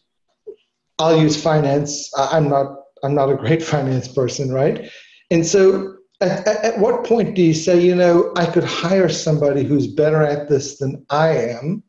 I'll 0.98 1.20
use 1.20 1.40
finance. 1.40 2.10
I'm 2.16 2.48
not. 2.48 2.76
I'm 3.04 3.14
not 3.14 3.30
a 3.30 3.36
great 3.36 3.62
finance 3.74 4.08
person, 4.08 4.52
right? 4.52 4.90
And 5.30 5.46
so, 5.46 5.96
at, 6.20 6.46
at 6.46 6.78
what 6.78 7.04
point 7.04 7.34
do 7.34 7.42
you 7.42 7.54
say, 7.54 7.78
you 7.78 7.94
know, 7.94 8.32
I 8.36 8.46
could 8.46 8.64
hire 8.64 9.08
somebody 9.08 9.64
who's 9.64 9.86
better 9.86 10.22
at 10.22 10.48
this 10.48 10.78
than 10.78 11.04
I 11.10 11.28
am, 11.36 11.82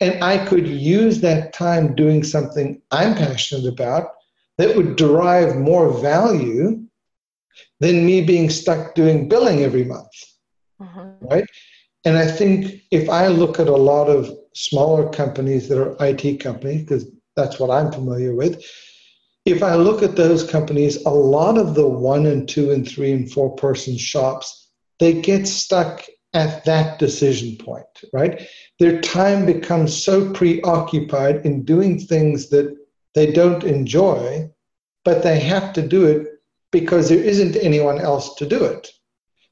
and 0.00 0.22
I 0.22 0.44
could 0.46 0.66
use 0.66 1.20
that 1.22 1.52
time 1.54 1.94
doing 1.94 2.22
something 2.22 2.80
I'm 2.90 3.14
passionate 3.14 3.66
about 3.66 4.10
that 4.58 4.76
would 4.76 4.96
derive 4.96 5.56
more 5.56 5.90
value 6.00 6.85
than 7.80 8.06
me 8.06 8.22
being 8.22 8.50
stuck 8.50 8.94
doing 8.94 9.28
billing 9.28 9.62
every 9.62 9.84
month. 9.84 10.12
Mm-hmm. 10.80 11.26
Right? 11.26 11.46
And 12.04 12.16
I 12.16 12.26
think 12.26 12.82
if 12.90 13.08
I 13.08 13.26
look 13.26 13.58
at 13.58 13.68
a 13.68 13.76
lot 13.76 14.08
of 14.08 14.30
smaller 14.54 15.08
companies 15.10 15.68
that 15.68 15.80
are 15.80 15.96
IT 16.00 16.40
companies, 16.40 16.82
because 16.82 17.06
that's 17.34 17.58
what 17.58 17.70
I'm 17.70 17.90
familiar 17.90 18.34
with, 18.34 18.64
if 19.44 19.62
I 19.62 19.74
look 19.76 20.02
at 20.02 20.16
those 20.16 20.48
companies, 20.48 21.04
a 21.04 21.10
lot 21.10 21.56
of 21.58 21.74
the 21.74 21.86
one 21.86 22.26
and 22.26 22.48
two 22.48 22.72
and 22.72 22.86
three 22.86 23.12
and 23.12 23.30
four 23.30 23.54
person 23.56 23.96
shops, 23.96 24.70
they 24.98 25.20
get 25.20 25.46
stuck 25.46 26.04
at 26.34 26.64
that 26.64 26.98
decision 26.98 27.56
point, 27.56 27.86
right? 28.12 28.46
Their 28.78 29.00
time 29.00 29.46
becomes 29.46 30.04
so 30.04 30.32
preoccupied 30.32 31.46
in 31.46 31.64
doing 31.64 31.98
things 31.98 32.50
that 32.50 32.76
they 33.14 33.32
don't 33.32 33.64
enjoy, 33.64 34.50
but 35.04 35.22
they 35.22 35.40
have 35.40 35.72
to 35.74 35.82
do 35.82 36.04
it 36.04 36.35
because 36.72 37.08
there 37.08 37.22
isn't 37.22 37.56
anyone 37.56 37.98
else 37.98 38.34
to 38.36 38.46
do 38.46 38.64
it. 38.64 38.88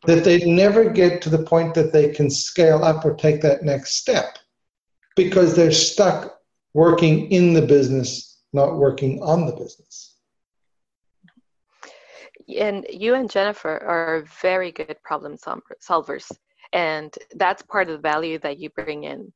That 0.07 0.25
they 0.25 0.39
never 0.45 0.91
get 0.91 1.23
to 1.23 1.31
the 1.31 1.43
point 1.43 1.75
that 1.75 1.93
they 1.93 2.13
can 2.13 2.29
scale 2.31 2.85
up 2.85 3.05
or 3.05 3.15
take 3.15 3.41
that 3.41 3.63
next 3.63 3.95
step 3.95 4.39
because 5.17 5.57
they're 5.57 5.73
stuck 5.73 6.39
working 6.75 7.31
in 7.31 7.55
the 7.55 7.63
business, 7.63 8.43
not 8.53 8.77
working 8.77 9.23
on 9.23 9.47
the 9.47 9.53
business. 9.53 10.17
And 12.59 12.87
you 12.91 13.15
and 13.15 13.31
Jennifer 13.31 13.83
are 13.83 14.25
very 14.43 14.73
good 14.73 14.97
problem 15.03 15.37
solvers 15.39 16.31
and 16.75 17.17
that's 17.37 17.63
part 17.63 17.89
of 17.89 17.97
the 17.97 18.03
value 18.03 18.39
that 18.41 18.59
you 18.59 18.69
bring 18.71 19.05
in 19.05 19.33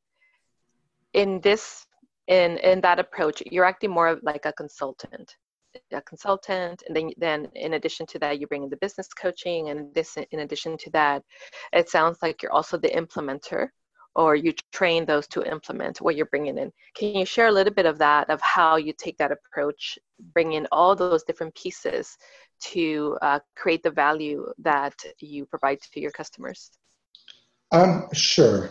in 1.14 1.40
this 1.40 1.86
in 2.26 2.58
in 2.58 2.80
that 2.82 2.98
approach 2.98 3.42
you're 3.50 3.64
acting 3.64 3.90
more 3.90 4.18
like 4.22 4.44
a 4.44 4.52
consultant 4.52 5.36
a 5.92 6.00
consultant 6.02 6.82
and 6.86 6.96
then 6.96 7.10
then 7.18 7.48
in 7.54 7.74
addition 7.74 8.06
to 8.06 8.18
that 8.18 8.40
you 8.40 8.46
bring 8.46 8.62
in 8.62 8.70
the 8.70 8.76
business 8.78 9.08
coaching 9.08 9.68
and 9.68 9.94
this 9.94 10.16
in 10.30 10.40
addition 10.40 10.76
to 10.78 10.90
that 10.90 11.22
it 11.72 11.88
sounds 11.88 12.18
like 12.22 12.42
you're 12.42 12.52
also 12.52 12.76
the 12.76 12.88
implementer 12.88 13.68
or 14.14 14.34
you 14.34 14.52
train 14.72 15.04
those 15.04 15.26
to 15.28 15.42
implement 15.42 16.00
what 16.00 16.16
you're 16.16 16.26
bringing 16.26 16.58
in 16.58 16.72
can 16.94 17.14
you 17.14 17.24
share 17.24 17.48
a 17.48 17.52
little 17.52 17.72
bit 17.72 17.86
of 17.86 17.98
that 17.98 18.28
of 18.30 18.40
how 18.40 18.76
you 18.76 18.92
take 18.96 19.18
that 19.18 19.32
approach 19.32 19.98
bring 20.32 20.52
in 20.52 20.66
all 20.72 20.96
those 20.96 21.22
different 21.22 21.54
pieces 21.54 22.16
to 22.60 23.16
uh, 23.22 23.38
create 23.54 23.82
the 23.82 23.90
value 23.90 24.46
that 24.58 24.94
you 25.20 25.44
provide 25.46 25.78
to 25.80 26.00
your 26.00 26.10
customers 26.10 26.70
um, 27.70 28.08
sure. 28.12 28.70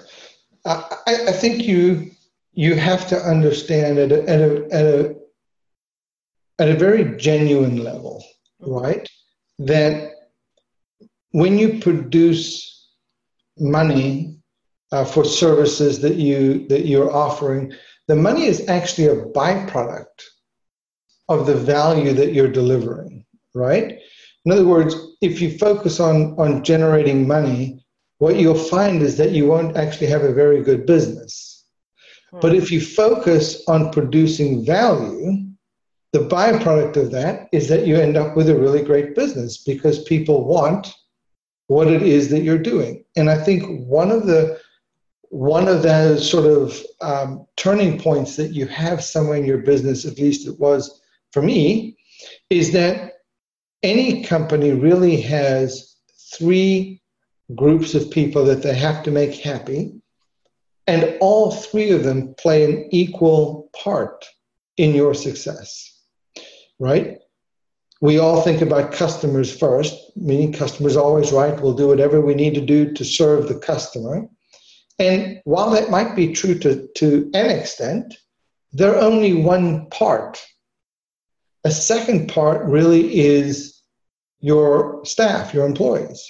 I, 0.66 0.98
I 1.08 1.32
think 1.32 1.64
you 1.64 2.12
you 2.54 2.76
have 2.76 3.08
to 3.10 3.16
understand 3.18 4.00
at 4.00 4.12
a, 4.12 4.28
at 4.28 4.42
a, 4.42 4.68
at 4.72 4.86
a, 4.86 5.16
at 6.60 6.70
a 6.70 6.76
very 6.76 7.18
genuine 7.18 7.78
level, 7.84 8.24
right? 8.60 9.08
That 9.60 10.12
when 11.32 11.58
you 11.58 11.80
produce 11.80 12.90
money 13.60 14.38
uh, 14.92 15.06
for 15.06 15.26
services 15.26 16.00
that 16.02 16.16
you 16.16 16.68
that 16.70 16.86
you're 16.86 17.14
offering, 17.14 17.74
the 18.08 18.16
money 18.16 18.46
is 18.46 18.68
actually 18.70 19.08
a 19.08 19.26
byproduct 19.26 20.24
of 21.30 21.46
the 21.46 21.56
value 21.56 22.14
that 22.14 22.34
you're 22.34 22.52
delivering, 22.52 23.26
right? 23.54 24.00
In 24.46 24.52
other 24.52 24.66
words, 24.66 24.96
if 25.22 25.42
you 25.42 25.58
focus 25.58 26.00
on 26.00 26.38
on 26.40 26.64
generating 26.64 27.28
money, 27.28 27.86
what 28.20 28.38
you'll 28.38 28.56
find 28.56 29.02
is 29.02 29.18
that 29.18 29.32
you 29.32 29.46
won't 29.48 29.78
actually 29.78 30.08
have 30.08 30.24
a 30.24 30.34
very 30.34 30.64
good 30.64 30.86
business. 30.86 31.66
Hmm. 32.32 32.40
But 32.40 32.56
if 32.56 32.72
you 32.72 32.82
focus 32.82 33.64
on 33.68 33.92
producing 33.92 34.66
value, 34.66 35.47
the 36.14 36.20
byproduct 36.20 36.98
of 36.98 37.12
that 37.12 37.50
is 37.52 37.68
that 37.68 37.86
you 37.86 37.98
end 37.98 38.18
up 38.18 38.36
with 38.36 38.50
a 38.50 38.58
really 38.58 38.84
great 38.84 39.16
business 39.16 39.58
because 39.58 40.04
people 40.04 40.46
want 40.46 40.94
what 41.68 41.88
it 41.88 42.02
is 42.02 42.30
that 42.30 42.44
you're 42.44 42.58
doing. 42.58 43.04
And 43.16 43.30
I 43.30 43.38
think 43.44 43.86
one 43.88 44.12
of 44.12 44.26
the 44.26 44.60
one 45.30 45.68
of 45.68 45.84
those 45.84 46.30
sort 46.30 46.46
of 46.46 46.82
um, 47.02 47.46
turning 47.58 48.00
points 48.00 48.38
that 48.38 48.54
you 48.54 48.66
have 48.68 49.04
somewhere 49.04 49.38
in 49.38 49.46
your 49.46 49.58
business, 49.58 50.06
at 50.06 50.18
least 50.18 50.48
it 50.48 50.58
was 50.58 51.02
for 51.32 51.42
me, 51.42 51.98
is 52.50 52.72
that 52.72 53.14
any 53.84 54.24
company 54.24 54.72
really 54.72 55.20
has 55.22 55.98
three 56.34 57.02
groups 57.56 57.94
of 57.94 58.10
people 58.12 58.46
that 58.46 58.64
they 58.64 58.74
have 58.74 59.04
to 59.04 59.12
make 59.12 59.36
happy. 59.36 59.94
And 60.88 61.18
all 61.20 61.52
three 61.52 61.92
of 61.92 62.04
them 62.04 62.34
play 62.36 62.64
an 62.64 62.88
equal 62.92 63.70
part 63.76 64.26
in 64.78 64.94
your 64.94 65.14
success, 65.14 65.97
right? 66.80 67.20
We 68.00 68.20
all 68.20 68.42
think 68.42 68.62
about 68.62 68.92
customers 68.92 69.56
first, 69.56 69.96
meaning 70.16 70.54
customers 70.54 70.96
always 70.96 71.32
right. 71.32 71.60
We'll 71.60 71.74
do 71.74 71.88
whatever 71.88 72.22
we 72.22 72.36
need 72.36 72.54
to 72.56 72.62
do 72.62 72.94
to 72.94 73.04
serve 73.04 73.48
the 73.48 73.58
customer. 73.58 74.28
And 75.00 75.42
while 75.46 75.72
that 75.72 75.90
might 75.90 76.16
be 76.16 76.34
true 76.34 76.58
to, 76.60 76.88
to 76.96 77.30
an 77.34 77.50
extent, 77.50 78.16
they're 78.74 79.00
only 79.00 79.34
one 79.34 79.88
part. 79.90 80.44
A 81.64 81.72
second 81.72 82.30
part 82.30 82.66
really 82.66 83.20
is 83.20 83.82
your 84.40 85.04
staff, 85.06 85.54
your 85.54 85.66
employees. 85.66 86.24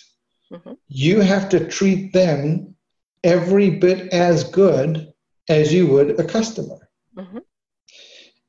Mm-hmm. 0.51 0.74
You 0.88 1.22
have 1.22 1.50
to 1.50 1.68
treat 1.68 2.13
them 2.13 2.75
every 3.24 3.72
bit 3.72 4.13
as 4.13 4.46
good 4.46 5.12
as 5.50 5.74
you 5.74 5.88
would 5.88 6.20
a 6.20 6.24
customer. 6.24 6.89
Mm-hmm. 7.18 7.39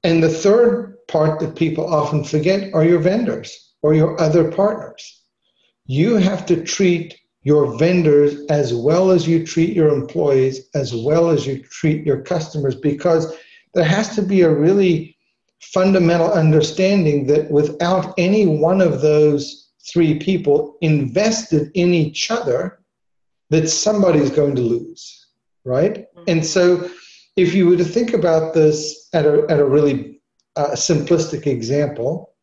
And 0.04 0.22
the 0.22 0.28
third 0.28 0.97
part 1.08 1.40
that 1.40 1.56
people 1.56 1.92
often 1.92 2.22
forget 2.22 2.72
are 2.74 2.84
your 2.84 3.00
vendors 3.00 3.74
or 3.82 3.94
your 3.94 4.20
other 4.20 4.50
partners. 4.52 5.22
You 5.86 6.16
have 6.16 6.46
to 6.46 6.62
treat 6.62 7.18
your 7.42 7.78
vendors 7.78 8.44
as 8.50 8.74
well 8.74 9.10
as 9.10 9.26
you 9.26 9.46
treat 9.46 9.74
your 9.74 9.88
employees, 9.88 10.68
as 10.74 10.94
well 10.94 11.30
as 11.30 11.46
you 11.46 11.62
treat 11.62 12.04
your 12.04 12.20
customers, 12.22 12.74
because 12.74 13.34
there 13.74 13.84
has 13.84 14.14
to 14.16 14.22
be 14.22 14.42
a 14.42 14.54
really 14.54 15.16
fundamental 15.60 16.30
understanding 16.32 17.26
that 17.26 17.50
without 17.50 18.12
any 18.18 18.46
one 18.46 18.80
of 18.80 19.00
those 19.00 19.70
three 19.90 20.18
people 20.18 20.76
invested 20.82 21.70
in 21.74 21.94
each 21.94 22.30
other 22.30 22.80
that 23.50 23.68
somebody's 23.68 24.30
going 24.30 24.54
to 24.54 24.60
lose, 24.60 25.26
right? 25.64 25.94
Mm-hmm. 25.94 26.24
And 26.28 26.46
so, 26.46 26.90
if 27.36 27.54
you 27.54 27.68
were 27.68 27.76
to 27.76 27.84
think 27.84 28.12
about 28.14 28.52
this 28.52 29.08
at 29.14 29.24
a, 29.24 29.46
at 29.48 29.60
a 29.60 29.64
really 29.64 30.17
uh, 30.58 30.72
simplistic 30.72 31.46
example, 31.46 32.34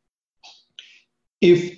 if 1.42 1.78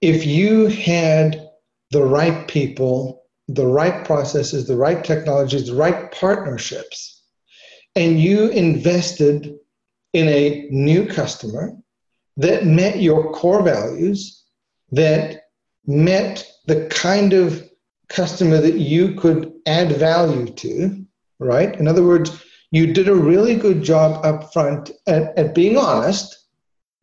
if 0.00 0.26
you 0.26 0.66
had 0.66 1.48
the 1.90 2.02
right 2.02 2.46
people, 2.48 3.24
the 3.48 3.66
right 3.66 4.04
processes, 4.04 4.66
the 4.66 4.76
right 4.76 5.02
technologies, 5.04 5.66
the 5.66 5.74
right 5.74 6.12
partnerships, 6.12 7.22
and 7.96 8.20
you 8.20 8.48
invested 8.50 9.56
in 10.12 10.28
a 10.28 10.68
new 10.70 11.06
customer 11.06 11.72
that 12.36 12.66
met 12.66 13.00
your 13.00 13.32
core 13.32 13.62
values 13.62 14.44
that 14.92 15.44
met 15.86 16.46
the 16.66 16.86
kind 16.88 17.32
of 17.32 17.68
customer 18.08 18.60
that 18.60 18.78
you 18.78 19.14
could 19.14 19.52
add 19.66 19.92
value 19.92 20.46
to, 20.46 21.04
right? 21.38 21.78
In 21.78 21.86
other 21.88 22.04
words, 22.04 22.44
you 22.70 22.92
did 22.92 23.08
a 23.08 23.14
really 23.14 23.56
good 23.56 23.82
job 23.82 24.24
up 24.24 24.52
front 24.52 24.90
at, 25.06 25.36
at 25.36 25.54
being 25.54 25.76
honest 25.76 26.46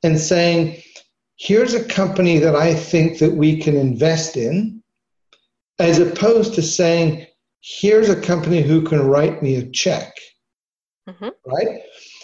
and 0.03 0.19
saying, 0.19 0.81
here's 1.37 1.73
a 1.73 1.83
company 1.85 2.39
that 2.39 2.55
I 2.55 2.73
think 2.73 3.19
that 3.19 3.33
we 3.33 3.59
can 3.59 3.75
invest 3.75 4.37
in. 4.37 4.81
as 5.79 5.99
opposed 5.99 6.53
to 6.55 6.61
saying, 6.61 7.25
here's 7.61 8.09
a 8.09 8.19
company 8.21 8.61
who 8.61 8.81
can 8.81 9.05
write 9.07 9.41
me 9.43 9.55
a 9.55 9.69
check. 9.69 10.13
Mm-hmm. 11.07 11.29
Right? 11.45 11.81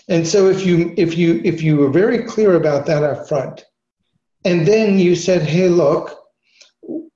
And 0.10 0.28
so 0.28 0.50
if 0.50 0.66
you 0.66 0.94
if 0.98 1.18
you 1.18 1.42
if 1.46 1.64
you 1.64 1.78
were 1.78 1.90
very 1.90 2.24
clear 2.24 2.56
about 2.56 2.86
that 2.88 3.04
up 3.04 3.28
front, 3.28 3.64
and 4.44 4.68
then 4.68 5.00
you 5.00 5.16
said, 5.16 5.44
hey, 5.44 5.70
look, 5.70 6.20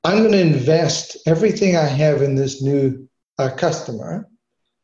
I'm 0.05 0.19
going 0.19 0.31
to 0.31 0.39
invest 0.39 1.17
everything 1.25 1.75
I 1.75 1.84
have 1.84 2.22
in 2.22 2.36
this 2.36 2.62
new 2.62 3.10
uh, 3.38 3.50
customer. 3.57 4.29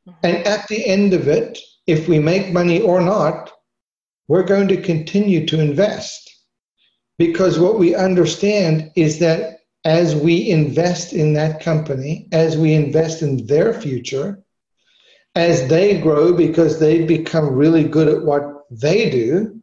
Mm-hmm. 0.07 0.19
And 0.23 0.47
at 0.47 0.67
the 0.67 0.85
end 0.85 1.13
of 1.13 1.27
it, 1.27 1.59
if 1.87 2.07
we 2.07 2.19
make 2.19 2.53
money 2.53 2.81
or 2.81 3.01
not, 3.01 3.51
we're 4.27 4.43
going 4.43 4.67
to 4.69 4.81
continue 4.81 5.45
to 5.47 5.59
invest. 5.59 6.29
Because 7.17 7.59
what 7.59 7.77
we 7.77 7.95
understand 7.95 8.91
is 8.95 9.19
that 9.19 9.59
as 9.85 10.15
we 10.15 10.49
invest 10.49 11.13
in 11.13 11.33
that 11.33 11.61
company, 11.61 12.27
as 12.31 12.57
we 12.57 12.73
invest 12.73 13.21
in 13.21 13.45
their 13.47 13.73
future, 13.73 14.39
as 15.35 15.67
they 15.67 15.99
grow 15.99 16.33
because 16.33 16.79
they 16.79 17.05
become 17.05 17.53
really 17.53 17.83
good 17.83 18.07
at 18.07 18.23
what 18.23 18.63
they 18.71 19.09
do, 19.09 19.61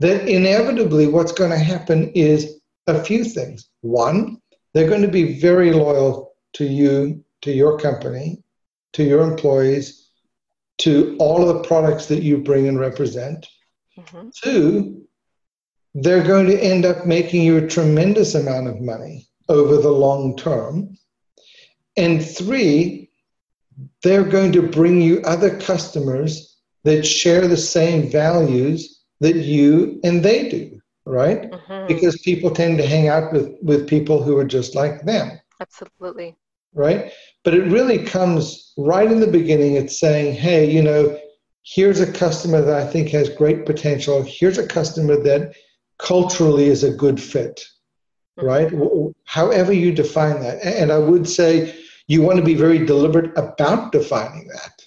that 0.00 0.28
inevitably 0.28 1.06
what's 1.06 1.32
going 1.32 1.50
to 1.50 1.58
happen 1.58 2.10
is 2.10 2.60
a 2.86 3.02
few 3.02 3.24
things. 3.24 3.68
One, 3.82 4.40
they're 4.72 4.88
going 4.88 5.02
to 5.02 5.08
be 5.08 5.38
very 5.40 5.72
loyal 5.72 6.32
to 6.54 6.64
you, 6.64 7.24
to 7.42 7.52
your 7.52 7.78
company, 7.78 8.43
to 8.94 9.04
your 9.04 9.22
employees, 9.22 10.08
to 10.78 11.16
all 11.18 11.48
of 11.48 11.54
the 11.54 11.62
products 11.62 12.06
that 12.06 12.22
you 12.22 12.38
bring 12.38 12.68
and 12.68 12.80
represent. 12.80 13.46
Mm-hmm. 13.98 14.28
Two, 14.42 15.06
they're 15.94 16.24
going 16.24 16.46
to 16.46 16.58
end 16.58 16.84
up 16.84 17.06
making 17.06 17.42
you 17.42 17.58
a 17.58 17.66
tremendous 17.66 18.34
amount 18.34 18.68
of 18.68 18.80
money 18.80 19.28
over 19.48 19.76
the 19.76 19.92
long 19.92 20.36
term. 20.36 20.96
And 21.96 22.24
three, 22.24 23.10
they're 24.02 24.24
going 24.24 24.52
to 24.52 24.62
bring 24.62 25.00
you 25.00 25.20
other 25.22 25.58
customers 25.58 26.56
that 26.82 27.06
share 27.06 27.46
the 27.46 27.56
same 27.56 28.10
values 28.10 29.02
that 29.20 29.36
you 29.36 30.00
and 30.04 30.22
they 30.22 30.48
do, 30.48 30.80
right? 31.06 31.50
Mm-hmm. 31.50 31.86
Because 31.86 32.20
people 32.22 32.50
tend 32.50 32.78
to 32.78 32.86
hang 32.86 33.08
out 33.08 33.32
with, 33.32 33.54
with 33.62 33.88
people 33.88 34.22
who 34.22 34.36
are 34.36 34.44
just 34.44 34.74
like 34.74 35.02
them. 35.02 35.40
Absolutely. 35.60 36.36
Right? 36.74 37.12
But 37.44 37.54
it 37.54 37.70
really 37.70 38.04
comes 38.04 38.72
right 38.76 39.10
in 39.10 39.20
the 39.20 39.26
beginning. 39.26 39.76
It's 39.76 40.00
saying, 40.00 40.34
hey, 40.34 40.70
you 40.70 40.82
know, 40.82 41.18
here's 41.62 42.00
a 42.00 42.12
customer 42.12 42.60
that 42.62 42.76
I 42.76 42.86
think 42.86 43.10
has 43.10 43.28
great 43.28 43.66
potential. 43.66 44.22
Here's 44.22 44.58
a 44.58 44.66
customer 44.66 45.16
that 45.22 45.54
culturally 45.98 46.66
is 46.66 46.84
a 46.84 46.92
good 46.92 47.20
fit, 47.20 47.64
mm-hmm. 48.38 48.46
right? 48.46 49.14
However 49.24 49.72
you 49.72 49.92
define 49.92 50.40
that. 50.40 50.64
And 50.64 50.90
I 50.90 50.98
would 50.98 51.28
say 51.28 51.74
you 52.06 52.22
want 52.22 52.38
to 52.38 52.44
be 52.44 52.54
very 52.54 52.84
deliberate 52.84 53.36
about 53.36 53.92
defining 53.92 54.48
that 54.48 54.82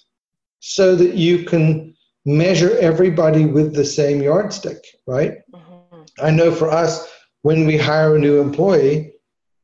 so 0.60 0.94
that 0.96 1.14
you 1.14 1.44
can 1.44 1.94
measure 2.24 2.76
everybody 2.78 3.46
with 3.46 3.74
the 3.74 3.84
same 3.84 4.22
yardstick, 4.22 4.84
right? 5.06 5.38
Mm-hmm. 5.52 6.02
I 6.20 6.30
know 6.30 6.52
for 6.52 6.70
us, 6.70 7.08
when 7.42 7.66
we 7.66 7.76
hire 7.76 8.16
a 8.16 8.18
new 8.18 8.40
employee, 8.40 9.12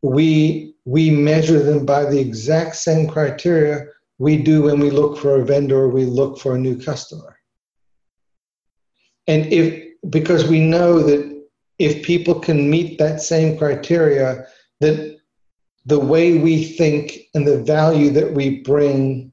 we 0.03 0.74
we 0.85 1.11
measure 1.11 1.63
them 1.63 1.87
by 1.87 2.05
the 2.05 2.19
exact 2.19 2.77
same 2.77 3.07
criteria 3.07 3.87
we 4.19 4.37
do 4.37 4.63
when 4.63 4.79
we 4.79 4.91
look 4.91 5.19
for 5.19 5.37
a 5.37 5.45
vendor 5.45 5.77
or 5.77 5.89
we 5.89 6.05
look 6.05 6.39
for 6.39 6.55
a 6.55 6.59
new 6.59 6.81
customer. 6.81 7.39
And 9.27 9.53
if 9.53 9.83
because 10.11 10.47
we 10.47 10.61
know 10.61 11.01
that 11.01 11.35
if 11.79 12.05
people 12.05 12.39
can 12.39 12.71
meet 12.71 12.99
that 12.99 13.21
same 13.21 13.59
criteria, 13.59 14.47
that 14.81 15.19
the 15.87 15.99
way 15.99 16.39
we 16.39 16.65
think 16.65 17.19
and 17.35 17.47
the 17.47 17.63
value 17.63 18.11
that 18.11 18.33
we 18.33 18.61
bring 18.61 19.33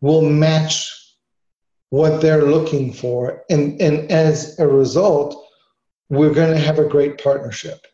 will 0.00 0.28
match 0.28 0.94
what 1.90 2.20
they're 2.20 2.44
looking 2.44 2.92
for. 2.92 3.42
And, 3.50 3.80
and 3.80 4.10
as 4.10 4.58
a 4.58 4.66
result, 4.66 5.46
we're 6.08 6.34
going 6.34 6.52
to 6.52 6.60
have 6.60 6.78
a 6.78 6.88
great 6.88 7.22
partnership. 7.22 7.86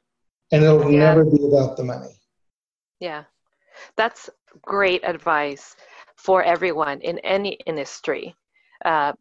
And 0.53 0.65
it'll 0.65 0.91
yeah. 0.91 0.99
never 0.99 1.25
be 1.25 1.45
about 1.45 1.77
the 1.77 1.85
money. 1.85 2.21
Yeah. 3.05 3.25
That's 3.97 4.31
great 4.63 5.05
advice 5.05 5.77
for 6.17 6.43
everyone 6.43 7.01
in 7.03 7.19
any 7.21 7.53
industry. 7.67 8.35
Uh, 8.85 9.13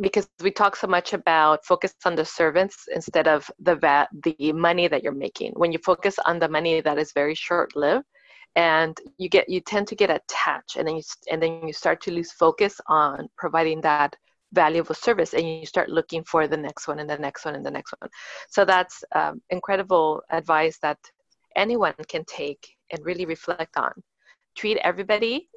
because 0.00 0.28
we 0.42 0.50
talk 0.50 0.76
so 0.76 0.86
much 0.86 1.12
about 1.14 1.64
focus 1.64 1.94
on 2.04 2.14
the 2.14 2.24
servants 2.24 2.88
instead 2.94 3.28
of 3.28 3.50
the 3.58 3.76
va- 3.76 4.08
the 4.24 4.52
money 4.52 4.88
that 4.88 5.02
you're 5.02 5.22
making. 5.26 5.52
When 5.56 5.72
you 5.72 5.78
focus 5.84 6.16
on 6.26 6.38
the 6.38 6.48
money 6.48 6.80
that 6.80 6.98
is 6.98 7.12
very 7.12 7.34
short 7.34 7.76
lived, 7.76 8.06
and 8.56 8.98
you 9.18 9.28
get 9.28 9.48
you 9.48 9.60
tend 9.60 9.86
to 9.88 9.94
get 9.96 10.10
attached 10.10 10.76
and 10.76 10.88
then 10.88 10.96
you 10.96 11.02
and 11.30 11.42
then 11.42 11.66
you 11.66 11.72
start 11.72 12.00
to 12.02 12.12
lose 12.12 12.32
focus 12.32 12.80
on 12.88 13.28
providing 13.36 13.82
that 13.82 14.16
valuable 14.52 14.94
service 14.94 15.34
and 15.34 15.46
you 15.48 15.66
start 15.66 15.90
looking 15.90 16.24
for 16.24 16.48
the 16.48 16.56
next 16.56 16.88
one 16.88 16.98
and 17.00 17.10
the 17.10 17.18
next 17.18 17.44
one 17.44 17.54
and 17.56 17.66
the 17.66 17.70
next 17.70 17.92
one 18.00 18.10
so 18.48 18.64
that's 18.64 19.04
um, 19.14 19.42
incredible 19.50 20.22
advice 20.30 20.78
that 20.80 20.98
anyone 21.56 21.94
can 22.08 22.24
take 22.26 22.75
and 22.90 23.04
really 23.04 23.26
reflect 23.26 23.76
on. 23.76 23.92
Treat 24.56 24.78
everybody 24.78 25.48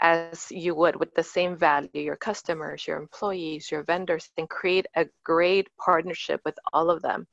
as 0.00 0.50
you 0.50 0.74
would 0.74 0.96
with 0.96 1.14
the 1.14 1.22
same 1.22 1.56
value 1.56 1.90
your 1.92 2.16
customers 2.16 2.86
your 2.86 2.96
employees 2.96 3.70
your 3.70 3.82
vendors 3.82 4.30
and 4.38 4.48
create 4.48 4.86
a 4.96 5.06
great 5.24 5.68
partnership 5.76 6.40
with 6.44 6.58
all 6.72 6.90
of 6.90 7.02
them. 7.02 7.26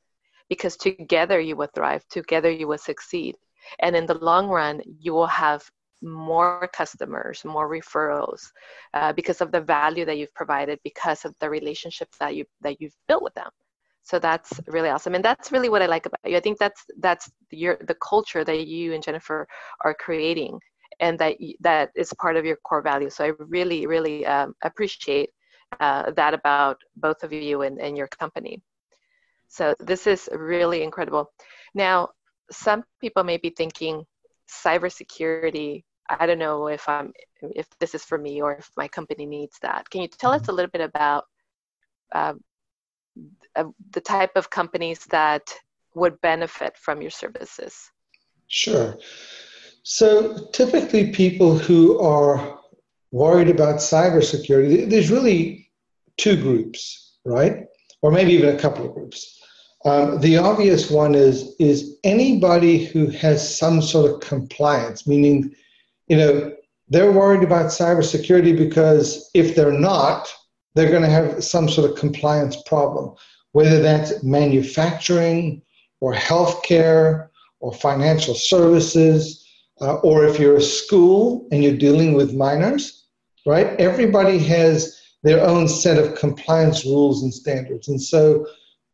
Because 0.49 0.75
together 0.77 1.39
you 1.39 1.55
will 1.55 1.69
thrive 1.73 2.05
together 2.09 2.51
you 2.51 2.67
will 2.67 2.77
succeed. 2.77 3.35
And 3.79 3.95
in 3.95 4.05
the 4.05 4.17
long 4.17 4.47
run 4.47 4.81
you 4.99 5.13
will 5.13 5.27
have 5.27 5.69
more 6.01 6.69
customers 6.73 7.43
more 7.43 7.69
referrals 7.69 8.51
uh, 8.93 9.11
because 9.13 9.41
of 9.41 9.51
the 9.51 9.61
value 9.61 10.05
that 10.05 10.17
you've 10.17 10.33
provided 10.33 10.79
because 10.83 11.25
of 11.25 11.33
the 11.39 11.49
relationship 11.49 12.07
that 12.19 12.35
you 12.35 12.45
that 12.61 12.79
you've 12.79 12.95
built 13.07 13.23
with 13.23 13.33
them 13.33 13.49
so 14.07 14.19
that's 14.19 14.59
really 14.67 14.89
awesome 14.89 15.15
and 15.15 15.25
that's 15.25 15.51
really 15.51 15.69
what 15.69 15.81
i 15.81 15.85
like 15.85 16.05
about 16.05 16.19
you 16.25 16.37
i 16.37 16.39
think 16.39 16.57
that's 16.57 16.83
that's 16.99 17.29
your 17.51 17.77
the 17.87 17.95
culture 17.95 18.43
that 18.43 18.67
you 18.67 18.93
and 18.93 19.03
jennifer 19.03 19.47
are 19.83 19.93
creating 19.93 20.59
and 20.99 21.19
that 21.19 21.35
that 21.59 21.91
is 21.95 22.13
part 22.21 22.35
of 22.35 22.45
your 22.45 22.57
core 22.67 22.81
value 22.81 23.09
so 23.09 23.23
i 23.25 23.31
really 23.39 23.85
really 23.85 24.25
um, 24.25 24.53
appreciate 24.63 25.29
uh, 25.81 26.11
that 26.11 26.33
about 26.33 26.77
both 26.95 27.23
of 27.23 27.33
you 27.33 27.61
and, 27.63 27.79
and 27.79 27.97
your 27.97 28.07
company 28.07 28.61
so 29.47 29.73
this 29.79 30.07
is 30.07 30.29
really 30.33 30.83
incredible 30.83 31.31
now 31.75 32.07
some 32.51 32.83
people 33.01 33.23
may 33.23 33.37
be 33.37 33.49
thinking 33.49 34.05
cybersecurity. 34.49 35.83
I 36.09 36.25
don't 36.25 36.39
know 36.39 36.67
if 36.67 36.87
I'm 36.87 37.11
if 37.41 37.67
this 37.79 37.93
is 37.93 38.03
for 38.03 38.17
me 38.17 38.41
or 38.41 38.55
if 38.55 38.69
my 38.77 38.87
company 38.87 39.25
needs 39.25 39.57
that. 39.61 39.89
Can 39.89 40.01
you 40.01 40.07
tell 40.07 40.31
us 40.31 40.47
a 40.47 40.51
little 40.51 40.71
bit 40.71 40.81
about 40.81 41.25
um, 42.15 42.39
uh, 42.39 42.46
the 43.91 44.01
type 44.01 44.35
of 44.35 44.49
companies 44.49 45.05
that 45.05 45.53
would 45.95 46.19
benefit 46.21 46.77
from 46.77 47.01
your 47.01 47.11
services? 47.11 47.91
Sure. 48.47 48.97
So 49.83 50.47
typically, 50.51 51.11
people 51.11 51.57
who 51.57 51.99
are 51.99 52.59
worried 53.11 53.49
about 53.49 53.77
cybersecurity, 53.77 54.89
there's 54.89 55.11
really 55.11 55.71
two 56.17 56.35
groups, 56.35 57.17
right? 57.25 57.65
Or 58.01 58.11
maybe 58.11 58.33
even 58.33 58.55
a 58.55 58.59
couple 58.59 58.85
of 58.85 58.93
groups. 58.93 59.41
Um, 59.85 60.19
the 60.19 60.37
obvious 60.37 60.89
one 60.89 61.15
is 61.15 61.55
is 61.59 61.97
anybody 62.03 62.85
who 62.85 63.07
has 63.11 63.57
some 63.57 63.81
sort 63.81 64.11
of 64.11 64.19
compliance, 64.19 65.07
meaning, 65.07 65.55
you 66.07 66.17
know, 66.17 66.53
they're 66.89 67.11
worried 67.11 67.43
about 67.43 67.67
cybersecurity 67.67 68.57
because 68.57 69.29
if 69.33 69.55
they're 69.55 69.71
not, 69.71 70.27
they're 70.77 70.91
going 70.91 71.03
to 71.03 71.09
have 71.09 71.43
some 71.43 71.67
sort 71.67 71.89
of 71.89 71.97
compliance 71.97 72.61
problem, 72.63 73.15
whether 73.53 73.81
that's 73.81 74.23
manufacturing 74.23 75.61
or 75.99 76.13
healthcare 76.13 77.29
or 77.59 77.73
financial 77.73 78.35
services, 78.35 79.43
uh, 79.81 79.95
or 79.95 80.25
if 80.25 80.39
you're 80.39 80.57
a 80.57 80.61
school 80.61 81.47
and 81.51 81.63
you're 81.63 81.75
dealing 81.77 82.13
with 82.13 82.35
minors, 82.35 83.07
right? 83.45 83.67
Everybody 83.79 84.37
has 84.39 85.01
their 85.23 85.43
own 85.43 85.67
set 85.67 85.97
of 85.97 86.15
compliance 86.15 86.85
rules 86.85 87.23
and 87.23 87.33
standards, 87.33 87.87
and 87.87 88.01
so 88.01 88.45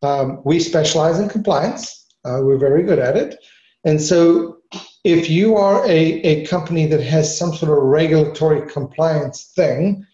um, 0.03 0.41
we 0.45 0.59
specialize 0.59 1.19
in 1.19 1.27
compliance. 1.27 2.07
Uh, 2.25 2.39
we're 2.41 2.57
very 2.57 2.83
good 2.83 2.99
at 2.99 3.17
it. 3.17 3.37
And 3.83 4.01
so 4.01 4.59
if 5.03 5.29
you 5.29 5.57
are 5.57 5.85
a, 5.85 5.89
a 5.89 6.45
company 6.45 6.85
that 6.85 7.01
has 7.01 7.37
some 7.37 7.53
sort 7.53 7.77
of 7.77 7.83
regulatory 7.83 8.69
compliance 8.69 9.51
thing 9.55 10.05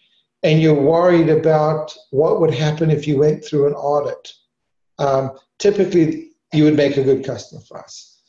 and 0.42 0.60
you're 0.60 0.74
worried 0.74 1.28
about 1.28 1.94
what 2.10 2.40
would 2.40 2.52
happen 2.52 2.90
if 2.90 3.06
you 3.06 3.18
went 3.18 3.44
through 3.44 3.66
an 3.66 3.74
audit, 3.74 4.32
um, 4.98 5.32
typically 5.58 6.30
you 6.52 6.64
would 6.64 6.76
make 6.76 6.96
a 6.96 7.04
good 7.04 7.24
customer 7.24 7.60
for 7.68 7.78
us. 7.78 8.20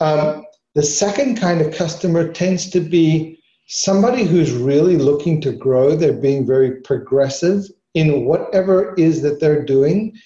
Um, 0.00 0.44
the 0.74 0.82
second 0.82 1.36
kind 1.36 1.60
of 1.60 1.74
customer 1.74 2.32
tends 2.32 2.70
to 2.70 2.80
be 2.80 3.42
somebody 3.66 4.24
who's 4.24 4.52
really 4.52 4.96
looking 4.96 5.40
to 5.42 5.52
grow. 5.52 5.94
They're 5.94 6.12
being 6.12 6.46
very 6.46 6.80
progressive 6.80 7.64
in 7.94 8.24
whatever 8.24 8.92
it 8.92 8.98
is 8.98 9.22
that 9.22 9.40
they're 9.40 9.64
doing 9.64 10.16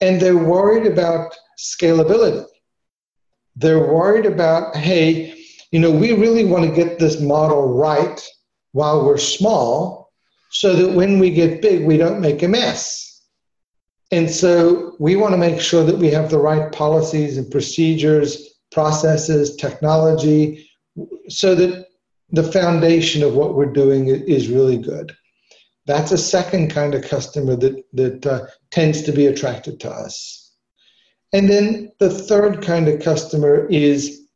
and 0.00 0.20
they're 0.20 0.36
worried 0.36 0.86
about 0.86 1.34
scalability. 1.58 2.44
They're 3.56 3.92
worried 3.92 4.26
about, 4.26 4.76
hey, 4.76 5.44
you 5.70 5.80
know, 5.80 5.90
we 5.90 6.12
really 6.12 6.44
want 6.44 6.64
to 6.68 6.74
get 6.74 6.98
this 6.98 7.20
model 7.20 7.74
right 7.74 8.20
while 8.72 9.04
we're 9.04 9.18
small 9.18 10.03
so 10.54 10.72
that 10.76 10.92
when 10.92 11.18
we 11.18 11.30
get 11.30 11.60
big, 11.60 11.84
we 11.84 11.96
don't 11.96 12.20
make 12.20 12.42
a 12.44 12.48
mess. 12.48 13.22
And 14.12 14.30
so 14.30 14.94
we 15.00 15.16
want 15.16 15.32
to 15.32 15.38
make 15.38 15.60
sure 15.60 15.82
that 15.82 15.98
we 15.98 16.10
have 16.10 16.30
the 16.30 16.38
right 16.38 16.70
policies 16.70 17.36
and 17.36 17.50
procedures, 17.50 18.54
processes, 18.70 19.56
technology, 19.56 20.70
so 21.28 21.56
that 21.56 21.88
the 22.30 22.44
foundation 22.44 23.24
of 23.24 23.34
what 23.34 23.56
we're 23.56 23.72
doing 23.72 24.06
is 24.06 24.48
really 24.48 24.78
good. 24.78 25.12
That's 25.86 26.12
a 26.12 26.18
second 26.18 26.70
kind 26.70 26.94
of 26.94 27.02
customer 27.02 27.56
that, 27.56 27.82
that 27.92 28.24
uh, 28.24 28.46
tends 28.70 29.02
to 29.02 29.12
be 29.12 29.26
attracted 29.26 29.80
to 29.80 29.90
us. 29.90 30.52
And 31.32 31.50
then 31.50 31.90
the 31.98 32.10
third 32.10 32.62
kind 32.62 32.86
of 32.86 33.02
customer 33.02 33.66
is 33.66 34.28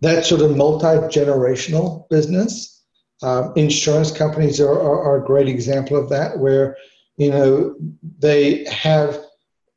that 0.00 0.26
sort 0.26 0.40
of 0.40 0.56
multi 0.56 0.98
generational 1.16 2.08
business. 2.08 2.79
Um, 3.22 3.52
insurance 3.54 4.10
companies 4.10 4.60
are, 4.60 4.72
are, 4.72 5.02
are, 5.02 5.22
a 5.22 5.26
great 5.26 5.46
example 5.46 5.96
of 5.96 6.08
that, 6.08 6.38
where 6.38 6.76
you 7.18 7.30
know 7.30 7.76
they 8.18 8.64
have 8.64 9.18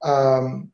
um, 0.01 0.71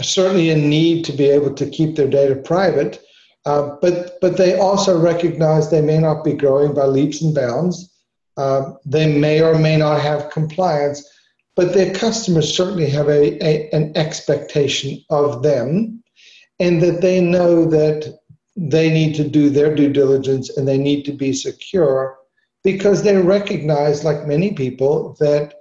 certainly 0.00 0.50
a 0.50 0.56
need 0.56 1.04
to 1.04 1.12
be 1.12 1.28
able 1.28 1.52
to 1.54 1.68
keep 1.68 1.94
their 1.94 2.08
data 2.08 2.36
private, 2.36 3.02
uh, 3.44 3.76
but 3.82 4.18
but 4.20 4.38
they 4.38 4.58
also 4.58 4.98
recognize 4.98 5.70
they 5.70 5.82
may 5.82 5.98
not 5.98 6.24
be 6.24 6.32
growing 6.32 6.74
by 6.74 6.86
leaps 6.86 7.20
and 7.20 7.34
bounds. 7.34 7.94
Uh, 8.36 8.72
they 8.86 9.18
may 9.18 9.42
or 9.42 9.58
may 9.58 9.76
not 9.76 10.00
have 10.00 10.30
compliance, 10.30 11.06
but 11.54 11.74
their 11.74 11.92
customers 11.92 12.56
certainly 12.56 12.88
have 12.88 13.08
a, 13.08 13.44
a, 13.44 13.68
an 13.72 13.92
expectation 13.94 15.04
of 15.10 15.42
them, 15.42 16.02
and 16.58 16.80
that 16.80 17.02
they 17.02 17.20
know 17.20 17.66
that 17.66 18.19
they 18.60 18.90
need 18.90 19.14
to 19.14 19.26
do 19.26 19.48
their 19.48 19.74
due 19.74 19.90
diligence 19.90 20.54
and 20.56 20.68
they 20.68 20.76
need 20.76 21.04
to 21.06 21.12
be 21.12 21.32
secure 21.32 22.18
because 22.62 23.02
they 23.02 23.16
recognize, 23.16 24.04
like 24.04 24.26
many 24.26 24.52
people, 24.52 25.16
that 25.18 25.54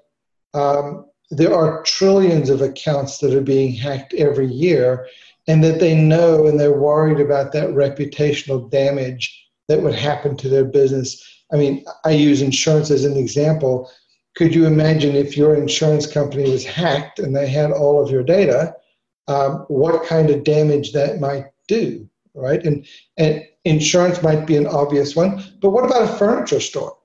um, 0.54 1.06
there 1.32 1.56
are 1.56 1.82
trillions 1.84 2.50
of 2.50 2.62
accounts 2.62 3.20
that 3.20 3.34
are 3.34 3.42
being 3.42 3.72
hacked 3.72 4.14
every 4.16 4.48
year, 4.48 5.08
and 5.48 5.64
that 5.64 5.80
they 5.80 5.96
know 5.96 6.46
and 6.46 6.60
they're 6.60 6.78
worried 6.78 7.22
about 7.22 7.54
that 7.54 7.70
reputational 7.70 8.70
damage 8.70 9.48
that 9.70 9.82
would 9.82 9.96
happen 9.96 10.36
to 10.36 10.50
their 10.50 10.66
business. 10.66 11.24
I 11.54 11.56
mean, 11.56 11.86
I 12.04 12.12
use 12.12 12.42
insurance 12.42 12.92
as 12.92 13.06
an 13.06 13.16
example. 13.16 13.90
Could 14.36 14.54
you 14.54 14.66
imagine 14.66 15.16
if 15.16 15.38
your 15.38 15.56
insurance 15.56 16.06
company 16.06 16.52
was 16.52 16.66
hacked 16.66 17.20
and 17.20 17.34
they 17.34 17.48
had 17.48 17.72
all 17.72 18.04
of 18.04 18.12
your 18.12 18.24
data, 18.24 18.76
um, 19.30 19.66
what 19.70 20.06
kind 20.06 20.30
of 20.30 20.44
damage 20.44 20.92
that 20.92 21.22
might 21.22 21.46
do, 21.68 22.09
right? 22.34 22.64
And, 22.64 22.86
and 23.18 23.44
insurance 23.66 24.22
might 24.24 24.46
be 24.46 24.56
an 24.56 24.68
obvious 24.68 25.16
one, 25.16 25.44
but 25.62 25.72
what 25.72 25.86
about 25.86 26.04
a 26.04 26.18
furniture 26.18 26.60
store, 26.60 26.98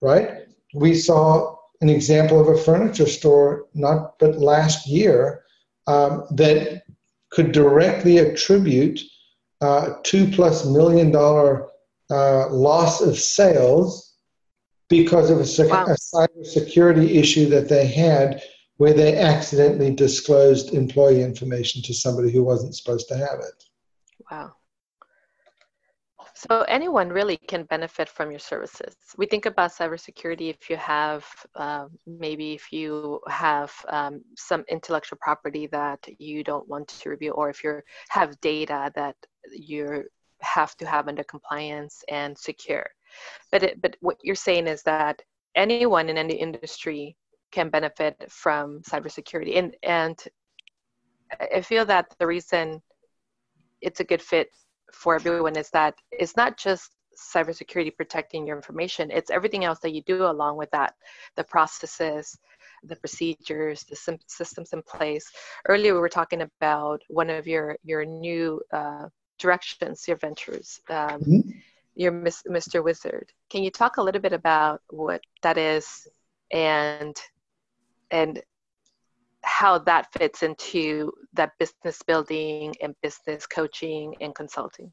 right? 0.00 0.46
We 0.74 0.94
saw 0.94 1.56
an 1.80 1.88
example 1.88 2.40
of 2.40 2.48
a 2.48 2.60
furniture 2.60 3.06
store 3.06 3.66
not 3.74 4.18
but 4.18 4.38
last 4.38 4.86
year 4.86 5.44
um, 5.86 6.24
that 6.32 6.82
could 7.30 7.52
directly 7.52 8.18
attribute 8.18 9.00
uh, 9.60 9.94
two 10.02 10.30
plus 10.30 10.66
million 10.66 11.10
dollar 11.10 11.68
uh, 12.10 12.48
loss 12.50 13.00
of 13.00 13.18
sales 13.18 14.14
because 14.88 15.30
of 15.30 15.38
a, 15.38 15.46
sec- 15.46 15.70
wow. 15.70 15.84
a 15.86 15.96
cyber 15.96 16.44
security 16.44 17.18
issue 17.18 17.48
that 17.48 17.68
they 17.68 17.86
had 17.86 18.42
where 18.78 18.94
they 18.94 19.18
accidentally 19.18 19.92
disclosed 19.92 20.72
employee 20.72 21.22
information 21.22 21.82
to 21.82 21.92
somebody 21.92 22.30
who 22.30 22.42
wasn't 22.42 22.74
supposed 22.74 23.08
to 23.08 23.16
have 23.16 23.40
it. 23.40 23.64
Wow. 24.30 24.54
So 26.34 26.62
anyone 26.62 27.08
really 27.08 27.36
can 27.36 27.64
benefit 27.64 28.08
from 28.08 28.30
your 28.30 28.38
services. 28.38 28.94
We 29.16 29.26
think 29.26 29.46
about 29.46 29.72
cybersecurity 29.72 30.50
if 30.50 30.70
you 30.70 30.76
have, 30.76 31.26
um, 31.56 31.90
maybe 32.06 32.52
if 32.54 32.72
you 32.72 33.20
have 33.28 33.72
um, 33.88 34.22
some 34.36 34.64
intellectual 34.68 35.18
property 35.20 35.66
that 35.68 36.00
you 36.18 36.44
don't 36.44 36.68
want 36.68 36.88
to 36.88 37.10
review, 37.10 37.32
or 37.32 37.50
if 37.50 37.64
you 37.64 37.80
have 38.10 38.40
data 38.40 38.92
that 38.94 39.16
you 39.50 40.04
have 40.40 40.76
to 40.76 40.86
have 40.86 41.08
under 41.08 41.24
compliance 41.24 42.04
and 42.08 42.36
secure. 42.36 42.86
But 43.50 43.62
it, 43.62 43.82
but 43.82 43.96
what 44.00 44.18
you're 44.22 44.34
saying 44.34 44.66
is 44.66 44.82
that 44.84 45.22
anyone 45.56 46.08
in 46.08 46.18
any 46.18 46.34
industry 46.34 47.16
can 47.50 47.70
benefit 47.70 48.14
from 48.30 48.82
cybersecurity, 48.82 49.56
and 49.58 49.74
and 49.82 50.18
I 51.40 51.60
feel 51.62 51.84
that 51.86 52.14
the 52.18 52.26
reason 52.26 52.82
it's 53.80 54.00
a 54.00 54.04
good 54.04 54.22
fit 54.22 54.50
for 54.92 55.14
everyone 55.14 55.56
is 55.56 55.70
that 55.70 55.94
it's 56.10 56.36
not 56.36 56.56
just 56.56 56.92
cybersecurity 57.16 57.94
protecting 57.96 58.46
your 58.46 58.56
information 58.56 59.10
it's 59.10 59.30
everything 59.30 59.64
else 59.64 59.80
that 59.80 59.92
you 59.92 60.02
do 60.02 60.26
along 60.26 60.56
with 60.56 60.70
that. 60.70 60.94
The 61.36 61.44
processes 61.44 62.38
the 62.84 62.96
procedures 62.96 63.84
the 63.84 64.18
systems 64.26 64.72
in 64.72 64.82
place. 64.82 65.30
Earlier 65.66 65.94
we 65.94 66.00
were 66.00 66.08
talking 66.08 66.42
about 66.42 67.02
one 67.08 67.30
of 67.30 67.46
your 67.46 67.76
your 67.84 68.04
new 68.04 68.60
uh, 68.72 69.08
directions 69.38 70.06
your 70.06 70.16
ventures 70.16 70.80
um, 70.88 71.20
mm-hmm. 71.20 71.50
your 71.94 72.12
mr 72.12 72.82
wizard. 72.82 73.32
Can 73.50 73.62
you 73.62 73.70
talk 73.70 73.96
a 73.96 74.02
little 74.02 74.20
bit 74.20 74.32
about 74.32 74.80
what 74.90 75.20
that 75.42 75.58
is 75.58 76.06
and 76.52 77.16
and 78.10 78.42
how 79.48 79.78
that 79.78 80.06
fits 80.12 80.42
into 80.42 81.10
that 81.32 81.52
business 81.58 82.02
building 82.06 82.74
and 82.82 82.94
business 83.02 83.46
coaching 83.46 84.14
and 84.20 84.34
consulting. 84.34 84.92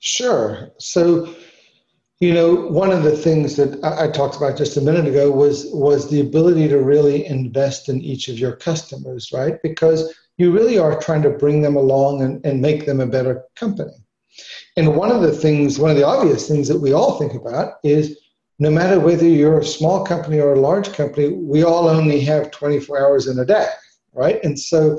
Sure. 0.00 0.70
So, 0.78 1.34
you 2.20 2.34
know, 2.34 2.54
one 2.66 2.90
of 2.90 3.04
the 3.04 3.16
things 3.16 3.56
that 3.56 3.82
I, 3.84 4.10
talked 4.10 4.36
about 4.36 4.56
just 4.56 4.76
a 4.76 4.80
minute 4.80 5.06
ago 5.06 5.30
was 5.30 5.66
was 5.72 6.10
the 6.10 6.20
ability 6.20 6.68
to 6.68 6.78
really 6.78 7.26
invest 7.26 7.88
in 7.88 8.00
each 8.02 8.28
of 8.28 8.38
your 8.38 8.56
customers, 8.56 9.30
right? 9.32 9.56
Because 9.62 10.12
you 10.36 10.52
really 10.52 10.78
are 10.78 11.00
trying 11.00 11.22
to 11.22 11.30
bring 11.30 11.62
them 11.62 11.76
along 11.76 12.22
and, 12.22 12.44
and 12.44 12.60
make 12.60 12.86
them 12.86 13.00
a 13.00 13.06
better 13.06 13.44
company. 13.54 13.92
And 14.76 14.96
one 14.96 15.10
of 15.10 15.22
the 15.22 15.32
things, 15.32 15.78
one 15.78 15.90
of 15.90 15.96
the 15.96 16.06
obvious 16.06 16.48
things 16.48 16.68
that 16.68 16.78
we 16.78 16.92
all 16.92 17.18
think 17.18 17.34
about 17.34 17.74
is 17.84 18.18
no 18.58 18.70
matter 18.70 18.98
whether 18.98 19.26
you're 19.26 19.58
a 19.58 19.64
small 19.64 20.04
company 20.04 20.40
or 20.40 20.54
a 20.54 20.60
large 20.60 20.92
company, 20.92 21.28
we 21.28 21.62
all 21.62 21.88
only 21.88 22.20
have 22.20 22.50
24 22.50 23.00
hours 23.00 23.26
in 23.26 23.38
a 23.38 23.44
day, 23.44 23.68
right? 24.14 24.42
And 24.42 24.58
so, 24.58 24.98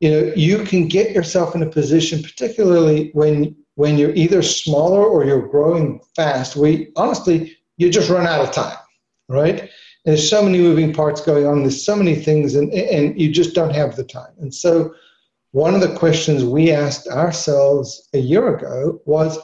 you 0.00 0.10
know, 0.10 0.32
you 0.36 0.58
can 0.64 0.86
get 0.86 1.10
yourself 1.10 1.54
in 1.54 1.62
a 1.62 1.70
position, 1.70 2.22
particularly 2.22 3.10
when 3.12 3.56
when 3.76 3.98
you're 3.98 4.14
either 4.14 4.40
smaller 4.40 5.04
or 5.04 5.24
you're 5.24 5.48
growing 5.48 6.00
fast, 6.14 6.54
we 6.54 6.92
honestly 6.94 7.56
you 7.76 7.90
just 7.90 8.08
run 8.08 8.26
out 8.26 8.40
of 8.40 8.52
time, 8.52 8.78
right? 9.28 9.60
And 9.60 9.70
there's 10.04 10.30
so 10.30 10.44
many 10.44 10.58
moving 10.58 10.92
parts 10.92 11.20
going 11.20 11.46
on. 11.46 11.62
There's 11.62 11.84
so 11.84 11.96
many 11.96 12.14
things, 12.14 12.54
and 12.54 12.72
and 12.72 13.20
you 13.20 13.32
just 13.32 13.54
don't 13.54 13.74
have 13.74 13.96
the 13.96 14.04
time. 14.04 14.32
And 14.38 14.54
so, 14.54 14.94
one 15.50 15.74
of 15.74 15.80
the 15.80 15.96
questions 15.96 16.44
we 16.44 16.70
asked 16.70 17.08
ourselves 17.08 18.08
a 18.12 18.18
year 18.18 18.54
ago 18.54 19.00
was, 19.06 19.38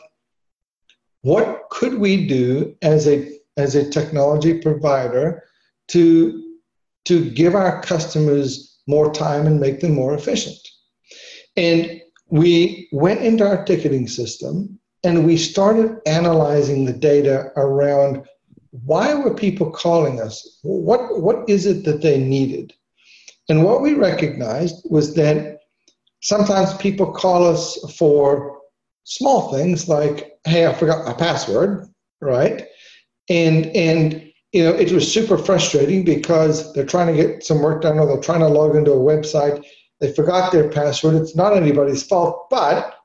what 1.23 1.65
could 1.71 1.95
we 1.95 2.29
do 2.29 2.77
as 2.83 3.09
a 3.09 3.40
as 3.57 3.75
a 3.75 3.91
technology 3.91 4.59
provider 4.59 5.43
to, 5.89 6.57
to 7.05 7.31
give 7.31 7.55
our 7.55 7.83
customers 7.83 8.79
more 8.87 9.13
time 9.13 9.47
and 9.47 9.61
make 9.61 9.81
them 9.81 9.95
more 9.95 10.15
efficient. 10.15 10.59
And 11.57 12.01
we 12.29 12.89
went 12.93 13.21
into 13.21 13.47
our 13.47 13.65
ticketing 13.65 14.09
system 14.09 14.79
and 15.03 15.25
we 15.25 15.37
started 15.37 15.99
analyzing 16.07 16.85
the 16.85 16.93
data 16.93 17.51
around 17.57 18.27
why 18.85 19.15
were 19.15 19.35
people 19.35 19.71
calling 19.71 20.21
us? 20.21 20.59
What, 20.63 21.21
what 21.21 21.49
is 21.49 21.67
it 21.67 21.85
that 21.85 22.03
they 22.03 22.19
needed? 22.19 22.73
And 23.49 23.65
what 23.65 23.83
we 23.83 23.95
recognized 23.95 24.87
was 24.89 25.15
that 25.15 25.59
sometimes 26.21 26.75
people 26.75 27.13
call 27.13 27.45
us 27.45 27.79
for 27.99 28.61
small 29.05 29.53
things 29.53 29.89
like, 29.89 30.39
hey, 30.45 30.67
I 30.67 30.73
forgot 30.73 31.05
my 31.05 31.15
password, 31.15 31.89
right? 32.21 32.67
And 33.31 33.67
and 33.69 34.31
you 34.53 34.63
know 34.63 34.73
it 34.73 34.93
was 34.93 35.11
super 35.11 35.39
frustrating 35.39 36.05
because 36.05 36.73
they're 36.75 36.85
trying 36.85 37.15
to 37.15 37.23
get 37.23 37.45
some 37.45 37.63
work 37.63 37.83
done 37.83 37.99
or 37.99 38.07
they're 38.07 38.21
trying 38.21 38.41
to 38.41 38.49
log 38.49 38.77
into 38.77 38.93
a 38.93 38.97
website. 38.97 39.65
They 40.01 40.13
forgot 40.13 40.53
their 40.53 40.69
password. 40.69 41.15
It's 41.15 41.37
not 41.37 41.57
anybody's 41.57 42.03
fault 42.03 42.49
but 42.51 42.97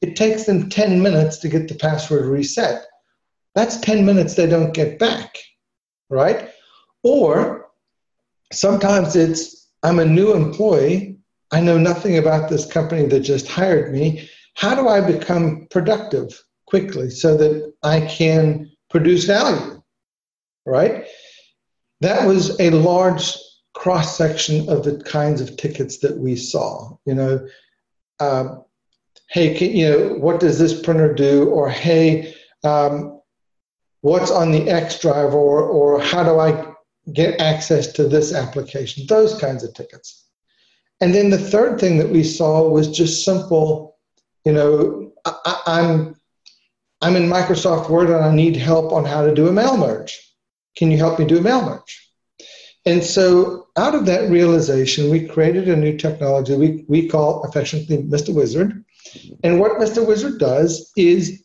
it 0.00 0.14
takes 0.14 0.44
them 0.44 0.68
10 0.68 1.02
minutes 1.02 1.38
to 1.38 1.48
get 1.48 1.68
the 1.68 1.74
password 1.74 2.26
reset. 2.26 2.84
That's 3.54 3.80
10 3.80 4.04
minutes 4.04 4.34
they 4.34 4.46
don't 4.46 4.74
get 4.74 4.98
back 4.98 5.38
right? 6.10 6.50
Or 7.02 7.68
sometimes 8.52 9.16
it's 9.16 9.68
i'm 9.82 9.98
a 9.98 10.04
new 10.04 10.34
employee. 10.34 11.18
I 11.52 11.60
know 11.60 11.78
nothing 11.78 12.18
about 12.18 12.50
this 12.50 12.66
company 12.66 13.06
that 13.06 13.20
just 13.20 13.48
hired 13.48 13.92
me. 13.92 14.28
How 14.54 14.74
do 14.74 14.88
i 14.88 15.00
become 15.00 15.66
productive 15.70 16.42
quickly 16.66 17.10
so 17.10 17.36
that 17.36 17.72
i 17.82 18.00
can 18.00 18.70
produce 18.90 19.24
value, 19.24 19.82
right? 20.66 21.06
That 22.00 22.26
was 22.26 22.58
a 22.60 22.70
large 22.70 23.36
cross 23.74 24.16
section 24.16 24.68
of 24.68 24.84
the 24.84 25.02
kinds 25.04 25.40
of 25.40 25.56
tickets 25.56 25.98
that 25.98 26.16
we 26.16 26.36
saw. 26.36 26.96
You 27.04 27.14
know, 27.14 27.48
um, 28.20 28.64
hey, 29.30 29.54
can, 29.54 29.72
you 29.72 29.88
know, 29.88 30.14
what 30.14 30.40
does 30.40 30.58
this 30.58 30.80
printer 30.80 31.14
do? 31.14 31.48
Or 31.48 31.68
hey, 31.68 32.34
um, 32.64 33.20
what's 34.00 34.30
on 34.30 34.52
the 34.52 34.68
X 34.70 35.00
drive? 35.00 35.34
Or 35.34 35.62
or 35.62 36.00
how 36.00 36.22
do 36.22 36.38
I 36.38 36.72
get 37.12 37.40
access 37.40 37.92
to 37.92 38.04
this 38.08 38.34
application? 38.34 39.06
Those 39.06 39.38
kinds 39.38 39.64
of 39.64 39.74
tickets. 39.74 40.24
And 41.00 41.14
then 41.14 41.30
the 41.30 41.38
third 41.38 41.78
thing 41.78 41.98
that 41.98 42.10
we 42.10 42.24
saw 42.24 42.68
was 42.68 42.88
just 42.88 43.24
simple, 43.24 43.96
you 44.44 44.52
know, 44.52 45.12
I, 45.24 45.62
I'm 45.66 46.17
I'm 47.00 47.16
in 47.16 47.30
Microsoft 47.30 47.88
Word 47.88 48.10
and 48.10 48.24
I 48.24 48.34
need 48.34 48.56
help 48.56 48.92
on 48.92 49.04
how 49.04 49.24
to 49.24 49.34
do 49.34 49.48
a 49.48 49.52
mail 49.52 49.76
merge. 49.76 50.18
Can 50.76 50.90
you 50.90 50.98
help 50.98 51.18
me 51.18 51.24
do 51.24 51.38
a 51.38 51.42
mail 51.42 51.64
merge? 51.64 52.10
And 52.84 53.04
so 53.04 53.66
out 53.76 53.94
of 53.94 54.06
that 54.06 54.30
realization, 54.30 55.10
we 55.10 55.26
created 55.26 55.68
a 55.68 55.76
new 55.76 55.96
technology 55.96 56.56
we, 56.56 56.84
we 56.88 57.08
call 57.08 57.44
affectionately 57.44 57.98
Mr. 57.98 58.34
Wizard. 58.34 58.84
And 59.44 59.60
what 59.60 59.78
Mr. 59.78 60.06
Wizard 60.06 60.38
does 60.38 60.90
is 60.96 61.44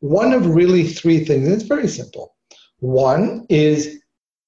one 0.00 0.32
of 0.32 0.54
really 0.54 0.86
three 0.86 1.24
things. 1.24 1.48
It's 1.48 1.62
very 1.62 1.88
simple. 1.88 2.34
One 2.80 3.46
is 3.48 4.00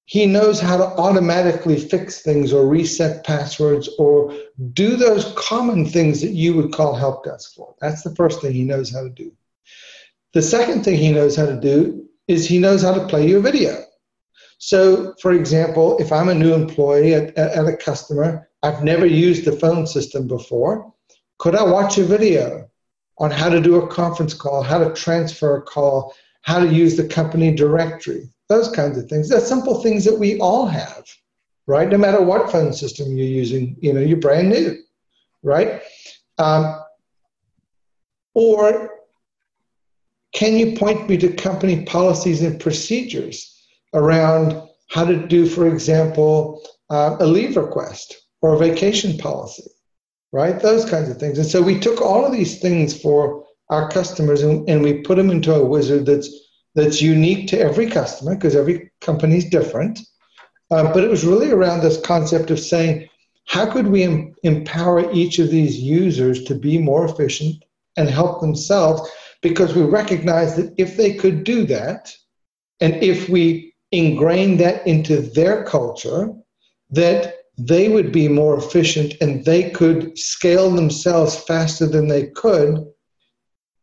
he 0.07 0.27
knows 0.27 0.61
how 0.61 0.77
to 0.77 0.85
automatically 0.85 1.79
fix 1.79 2.21
things 2.21 2.53
or 2.53 2.67
reset 2.67 3.25
passwords 3.25 3.89
or 3.99 4.37
do 4.73 4.97
those 4.97 5.33
common 5.37 5.87
things 5.87 6.21
that 6.21 6.33
you 6.33 6.55
would 6.55 6.73
call 6.73 6.95
help 6.95 7.25
desk 7.25 7.55
for. 7.55 7.75
That's 7.81 8.03
the 8.03 8.15
first 8.15 8.43
thing 8.43 8.53
he 8.53 8.65
knows 8.65 8.93
how 8.93 9.05
to 9.05 9.11
do. 9.11 9.33
The 10.35 10.43
second 10.43 10.85
thing 10.85 10.97
he 10.97 11.13
knows 11.13 11.37
how 11.37 11.47
to 11.47 11.59
do 11.59 12.07
is 12.29 12.47
he 12.47 12.59
knows 12.59 12.83
how 12.83 12.93
to 12.95 13.07
play 13.07 13.27
you 13.27 13.39
a 13.39 13.41
video. 13.41 13.85
So, 14.59 15.15
for 15.21 15.33
example, 15.33 15.99
if 15.99 16.13
I'm 16.13 16.29
a 16.29 16.35
new 16.35 16.55
employee 16.55 17.15
at, 17.15 17.37
at 17.37 17.67
a 17.67 17.77
customer, 17.77 18.49
I've 18.63 18.85
never 18.85 19.07
used 19.07 19.45
the 19.45 19.53
phone 19.53 19.87
system 19.87 20.27
before, 20.27 20.93
could 21.39 21.55
I 21.55 21.63
watch 21.63 21.99
a 21.99 22.05
video 22.05 22.69
on 23.19 23.31
how 23.31 23.49
to 23.49 23.61
do 23.61 23.77
a 23.77 23.89
conference 23.89 24.35
call, 24.35 24.63
how 24.63 24.79
to 24.79 24.93
transfer 24.95 25.57
a 25.57 25.63
call, 25.63 26.15
how 26.43 26.61
to 26.61 26.73
use 26.73 26.97
the 26.97 27.07
company 27.07 27.55
directory? 27.55 28.29
those 28.49 28.69
kinds 28.71 28.99
of 28.99 29.09
things. 29.09 29.29
They're 29.29 29.41
simple 29.41 29.83
things 29.83 30.05
that 30.05 30.19
we 30.19 30.39
all 30.41 30.67
have, 30.67 31.07
right? 31.67 31.89
No 31.89 31.99
matter 31.99 32.23
what 32.23 32.51
phone 32.51 32.73
system 32.73 33.17
you're 33.17 33.27
using, 33.27 33.77
you 33.81 33.93
know, 33.93 34.01
you're 34.01 34.19
brand 34.19 34.51
new, 34.51 34.77
right? 35.43 35.83
Um, 36.39 36.81
or 38.35 38.91
can 40.35 40.59
you 40.59 40.77
point 40.77 41.09
me 41.09 41.17
to 41.19 41.33
company 41.33 41.85
policies 41.85 42.43
and 42.43 42.61
procedures 42.61 43.51
around 43.95 44.61
how 44.91 45.05
to 45.05 45.27
do, 45.27 45.47
for 45.47 45.67
example, 45.69 46.61
uh, 46.91 47.17
a 47.21 47.27
leave 47.27 47.57
request 47.57 48.17
or 48.43 48.55
a 48.55 48.59
vacation 48.59 49.17
policy, 49.17 49.71
right? 50.33 50.61
Those 50.61 50.85
kinds 50.85 51.09
of 51.09 51.19
things. 51.19 51.39
And 51.39 51.47
so 51.47 51.63
we 51.63 51.79
took 51.79 52.03
all 52.03 52.27
of 52.27 52.33
these 52.33 52.61
things 52.61 53.01
for 53.01 53.45
our 53.71 53.89
customers 53.89 54.43
and, 54.43 54.69
and 54.69 54.83
we 54.83 55.01
put 55.01 55.17
them 55.17 55.31
into 55.31 55.55
a 55.55 55.65
wizard 55.65 56.05
that's 56.05 56.29
that's 56.75 57.01
unique 57.01 57.47
to 57.49 57.59
every 57.59 57.89
customer 57.89 58.35
because 58.35 58.57
every 58.57 58.91
company 59.01 59.37
is 59.37 59.45
different. 59.45 60.01
Uh, 60.73 60.93
but 60.93 61.05
it 61.05 61.11
was 61.11 61.25
really 61.25 61.53
around 61.53 61.81
this 61.81 62.01
concept 62.01 62.51
of 62.51 62.59
saying, 62.59 63.09
how 63.47 63.71
could 63.71 63.87
we 63.87 64.03
em- 64.03 64.35
empower 64.43 65.11
each 65.13 65.39
of 65.39 65.51
these 65.51 65.79
users 65.79 66.43
to 66.45 66.55
be 66.55 66.77
more 66.79 67.05
efficient 67.05 67.63
and 67.97 68.09
help 68.09 68.41
themselves? 68.41 69.09
Because 69.45 69.75
we 69.75 69.83
recognize 69.83 70.57
that 70.57 70.75
if 70.79 70.97
they 70.97 71.13
could 71.13 71.45
do 71.45 71.67
that, 71.67 72.13
and 72.81 72.95
if 73.03 73.29
we 73.29 73.75
ingrain 73.93 74.57
that 74.57 74.85
into 74.87 75.21
their 75.21 75.65
culture, 75.65 76.33
that 76.91 77.35
they 77.59 77.89
would 77.89 78.11
be 78.11 78.27
more 78.27 78.57
efficient 78.57 79.15
and 79.21 79.45
they 79.45 79.71
could 79.71 80.19
scale 80.19 80.71
themselves 80.71 81.37
faster 81.37 81.87
than 81.87 82.09
they 82.09 82.29
could 82.29 82.85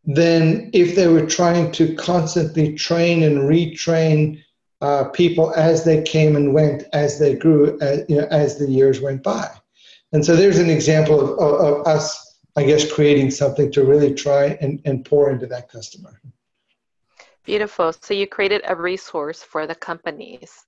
than 0.03 0.71
if 0.73 0.95
they 0.95 1.07
were 1.07 1.27
trying 1.27 1.71
to 1.73 1.95
constantly 1.95 2.73
train 2.73 3.21
and 3.21 3.37
retrain 3.37 4.41
uh, 4.81 5.03
people 5.09 5.53
as 5.53 5.85
they 5.85 6.01
came 6.01 6.35
and 6.35 6.55
went, 6.55 6.83
as 6.91 7.19
they 7.19 7.35
grew, 7.35 7.77
as, 7.81 7.99
uh, 7.99 8.03
you 8.09 8.17
know, 8.17 8.27
as 8.31 8.57
the 8.57 8.67
years 8.67 8.99
went 8.99 9.21
by. 9.21 9.47
And 10.11 10.25
so 10.25 10.35
there's 10.35 10.57
an 10.57 10.71
example 10.71 11.21
of, 11.21 11.29
of, 11.39 11.77
of 11.77 11.87
us, 11.87 12.30
I 12.55 12.63
guess, 12.63 12.91
creating 12.91 13.31
something 13.31 13.71
to 13.71 13.83
really 13.83 14.13
try 14.13 14.57
and, 14.61 14.81
and 14.85 15.05
pour 15.05 15.31
into 15.31 15.47
that 15.47 15.69
customer. 15.69 16.21
Beautiful. 17.45 17.93
So 17.93 18.13
you 18.13 18.27
created 18.27 18.61
a 18.65 18.75
resource 18.75 19.41
for 19.41 19.65
the 19.65 19.75
companies 19.75 20.65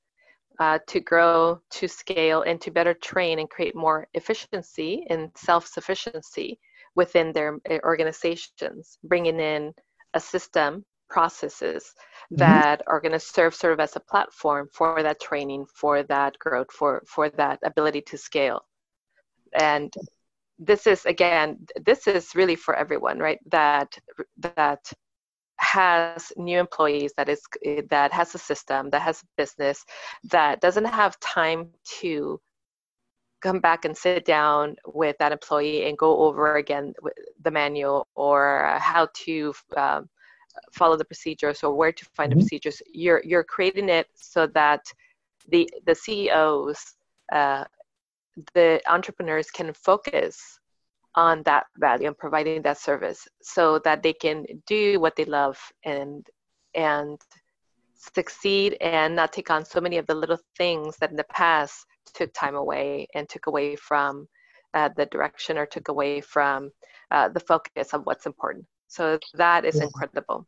uh, 0.60 0.80
to 0.88 1.00
grow, 1.00 1.62
to 1.72 1.88
scale, 1.88 2.44
and 2.44 2.60
to 2.62 2.72
better 2.72 2.94
train 2.94 3.40
and 3.40 3.50
create 3.50 3.76
more 3.76 4.08
efficiency 4.14 5.06
and 5.10 5.30
self 5.36 5.68
sufficiency 5.68 6.60
within 6.96 7.32
their 7.34 7.58
eh, 7.66 7.80
organizations, 7.84 8.98
bringing 9.04 9.40
in 9.40 9.74
a 10.14 10.20
system, 10.20 10.86
processes 11.14 11.84
mm-hmm. 11.94 12.38
that 12.38 12.80
mm-hmm. 12.80 12.92
are 12.92 13.00
going 13.00 13.12
to 13.12 13.20
serve 13.20 13.54
sort 13.54 13.74
of 13.74 13.80
as 13.80 13.96
a 13.96 14.00
platform 14.00 14.68
for 14.74 15.04
that 15.04 15.22
training, 15.22 15.66
for 15.74 16.04
that 16.04 16.38
growth, 16.40 16.72
for 16.72 17.04
for 17.06 17.30
that 17.30 17.60
ability 17.64 18.02
to 18.02 18.18
scale. 18.18 18.62
And 19.60 19.94
this 20.60 20.88
is 20.88 21.06
again, 21.06 21.66
this 21.86 22.08
is 22.08 22.36
really 22.36 22.56
for 22.56 22.76
everyone, 22.76 23.20
right? 23.20 23.40
That 23.52 23.98
that 24.40 24.92
has 25.58 26.34
new 26.36 26.60
employees 26.60 27.14
that 27.16 27.30
is 27.30 27.42
that 27.90 28.12
has 28.12 28.36
a 28.36 28.38
system 28.38 28.90
that 28.90 29.02
has 29.02 29.22
a 29.22 29.26
business 29.38 29.86
that 30.24 30.60
doesn't 30.62 30.86
have 30.86 31.20
time 31.20 31.70
to 32.02 32.40
come 33.42 33.60
back 33.60 33.86
and 33.86 33.96
sit 33.96 34.26
down 34.26 34.76
with 34.86 35.16
that 35.20 35.32
employee 35.32 35.86
and 35.86 35.98
go 35.98 36.20
over 36.24 36.56
again 36.56 36.94
the 37.44 37.52
manual 37.52 38.08
or 38.16 38.78
how 38.80 39.08
to 39.14 39.54
um, 39.78 40.10
follow 40.72 40.96
the 40.96 41.06
procedures 41.06 41.64
or 41.64 41.76
where 41.76 41.92
to 41.92 42.06
find 42.16 42.32
mm-hmm. 42.32 42.40
the 42.40 42.44
procedures. 42.44 42.82
You're 42.92 43.22
you're 43.24 43.44
creating 43.44 43.90
it 43.90 44.08
so 44.16 44.48
that 44.48 44.82
the 45.50 45.70
the 45.86 45.96
CEOs, 45.96 46.96
uh, 47.32 47.66
the 48.54 48.82
entrepreneurs 48.88 49.50
can 49.52 49.74
focus 49.74 50.60
on 51.16 51.44
that 51.44 51.66
value 51.78 52.08
and 52.08 52.18
providing 52.18 52.62
that 52.64 52.78
service 52.78 53.28
so 53.42 53.80
that 53.80 54.02
they 54.02 54.14
can 54.14 54.46
do 54.66 55.00
what 55.00 55.16
they 55.16 55.26
love 55.26 55.60
and 55.86 56.26
and 56.74 57.22
succeed 57.96 58.76
and 58.82 59.16
not 59.16 59.32
take 59.32 59.50
on 59.50 59.64
so 59.64 59.80
many 59.80 59.98
of 59.98 60.08
the 60.08 60.16
little 60.16 60.40
things 60.58 60.98
that 60.98 61.12
in 61.12 61.16
the 61.16 61.24
past 61.26 61.86
took 62.14 62.34
time 62.34 62.56
away 62.56 63.08
and 63.14 63.30
took 63.30 63.48
away 63.48 63.76
from 63.76 64.28
uh, 64.74 64.90
the 64.98 65.06
direction 65.06 65.58
or 65.58 65.66
took 65.66 65.88
away 65.88 66.20
from 66.20 66.72
uh, 67.12 67.30
the 67.30 67.40
focus 67.40 67.94
of 67.94 68.02
what's 68.06 68.26
important. 68.26 68.66
So 68.88 69.20
that 69.36 69.66
is 69.66 69.80
incredible. 69.80 70.48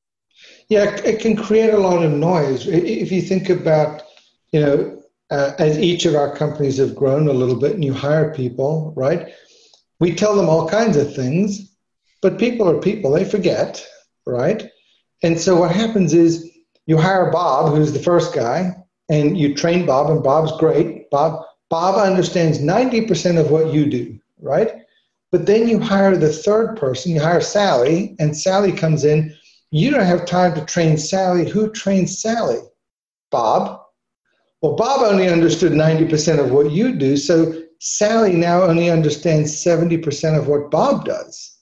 Yeah, 0.68 0.96
it 1.04 1.22
can 1.22 1.36
create 1.36 1.74
a 1.74 1.78
lot 1.78 2.04
of 2.04 2.12
noise. 2.12 2.68
If 2.68 3.12
you 3.12 3.22
think 3.22 3.50
about, 3.50 4.04
you 4.52 4.60
know, 4.60 5.04
uh, 5.32 5.52
as 5.60 5.80
each 5.80 6.06
of 6.06 6.16
our 6.16 6.36
companies 6.36 6.78
have 6.78 6.96
grown 6.96 7.28
a 7.28 7.34
little 7.34 7.60
bit 7.60 7.74
and 7.74 7.84
you 7.84 7.94
hire 7.94 8.34
people, 8.34 8.94
right? 8.96 9.34
We 10.00 10.14
tell 10.14 10.36
them 10.36 10.50
all 10.50 10.70
kinds 10.70 10.98
of 10.98 11.16
things, 11.16 11.76
but 12.22 12.38
people 12.40 12.70
are 12.70 12.80
people, 12.80 13.12
they 13.12 13.26
forget, 13.26 13.86
right? 14.26 14.70
And 15.24 15.40
so 15.40 15.56
what 15.56 15.72
happens 15.72 16.14
is 16.14 16.52
you 16.86 16.98
hire 16.98 17.32
Bob, 17.32 17.74
who's 17.74 17.94
the 17.94 18.00
first 18.00 18.34
guy, 18.34 18.76
and 19.10 19.38
you 19.38 19.56
train 19.56 19.86
Bob, 19.86 20.10
and 20.10 20.24
Bob's 20.24 20.52
great. 20.60 21.10
Bob 21.10 21.46
Bob 21.70 21.96
understands 21.96 22.60
90% 22.60 23.40
of 23.40 23.50
what 23.50 23.74
you 23.74 23.88
do, 23.88 24.20
right? 24.40 24.82
But 25.32 25.46
then 25.46 25.68
you 25.68 25.80
hire 25.80 26.16
the 26.16 26.32
third 26.32 26.78
person, 26.78 27.12
you 27.12 27.20
hire 27.20 27.42
Sally, 27.42 28.16
and 28.20 28.38
Sally 28.38 28.72
comes 28.72 29.04
in. 29.04 29.36
You 29.72 29.92
don't 29.92 30.06
have 30.06 30.26
time 30.26 30.54
to 30.56 30.66
train 30.66 30.98
Sally. 30.98 31.50
Who 31.50 31.72
trains 31.72 32.22
Sally? 32.22 32.60
Bob. 33.32 33.82
Well, 34.62 34.76
Bob 34.76 35.02
only 35.02 35.28
understood 35.28 35.74
90% 35.74 36.40
of 36.40 36.52
what 36.52 36.72
you 36.72 36.96
do, 36.96 37.18
so 37.18 37.62
Sally 37.80 38.34
now 38.34 38.64
only 38.64 38.90
understands 38.90 39.64
70% 39.64 40.38
of 40.38 40.48
what 40.48 40.72
Bob 40.72 41.06
does, 41.06 41.58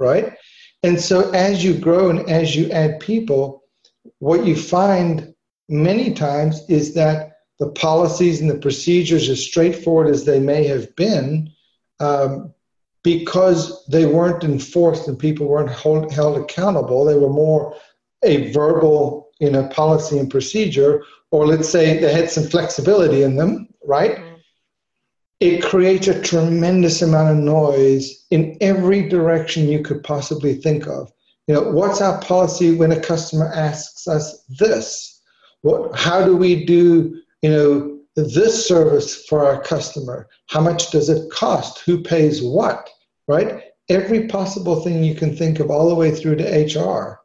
right? 0.00 0.34
And 0.82 1.00
so 1.00 1.30
as 1.30 1.62
you 1.62 1.74
grow 1.74 2.10
and 2.10 2.28
as 2.28 2.56
you 2.56 2.70
add 2.70 3.00
people, 3.00 3.64
what 4.18 4.44
you 4.44 4.56
find 4.56 5.34
many 5.68 6.14
times 6.14 6.62
is 6.68 6.94
that 6.94 7.32
the 7.58 7.70
policies 7.72 8.40
and 8.40 8.48
the 8.48 8.58
procedures, 8.58 9.28
as 9.28 9.44
straightforward 9.44 10.08
as 10.08 10.24
they 10.24 10.38
may 10.38 10.64
have 10.66 10.94
been, 10.96 11.50
um, 12.00 12.54
because 13.02 13.84
they 13.86 14.06
weren't 14.06 14.44
enforced 14.44 15.08
and 15.08 15.18
people 15.18 15.46
weren't 15.46 15.70
hold, 15.70 16.12
held 16.12 16.38
accountable, 16.38 17.04
they 17.04 17.16
were 17.16 17.28
more 17.28 17.76
a 18.24 18.52
verbal, 18.52 19.27
you 19.40 19.50
know, 19.50 19.66
policy 19.68 20.18
and 20.18 20.30
procedure, 20.30 21.04
or 21.30 21.46
let's 21.46 21.68
say 21.68 21.98
they 21.98 22.12
had 22.12 22.30
some 22.30 22.44
flexibility 22.44 23.22
in 23.22 23.36
them, 23.36 23.68
right? 23.84 24.16
Mm-hmm. 24.16 24.34
It 25.40 25.62
creates 25.62 26.08
a 26.08 26.20
tremendous 26.20 27.02
amount 27.02 27.30
of 27.30 27.44
noise 27.44 28.26
in 28.30 28.56
every 28.60 29.08
direction 29.08 29.68
you 29.68 29.82
could 29.82 30.02
possibly 30.02 30.54
think 30.54 30.86
of. 30.88 31.12
You 31.46 31.54
know, 31.54 31.70
what's 31.70 32.00
our 32.00 32.20
policy 32.20 32.74
when 32.74 32.92
a 32.92 33.00
customer 33.00 33.50
asks 33.54 34.08
us 34.08 34.44
this? 34.58 35.22
What, 35.62 35.96
how 35.96 36.24
do 36.24 36.36
we 36.36 36.64
do 36.64 37.20
you 37.42 37.50
know, 37.50 37.98
this 38.16 38.66
service 38.66 39.26
for 39.26 39.46
our 39.46 39.62
customer, 39.62 40.28
how 40.48 40.60
much 40.60 40.90
does 40.90 41.08
it 41.08 41.30
cost? 41.30 41.80
Who 41.80 42.02
pays 42.02 42.42
what? 42.42 42.90
Right? 43.28 43.62
every 43.88 44.26
possible 44.26 44.82
thing 44.82 45.02
you 45.02 45.14
can 45.14 45.34
think 45.34 45.60
of, 45.60 45.70
all 45.70 45.88
the 45.88 45.94
way 45.94 46.10
through 46.10 46.36
to 46.36 46.44
HR. 46.44 47.20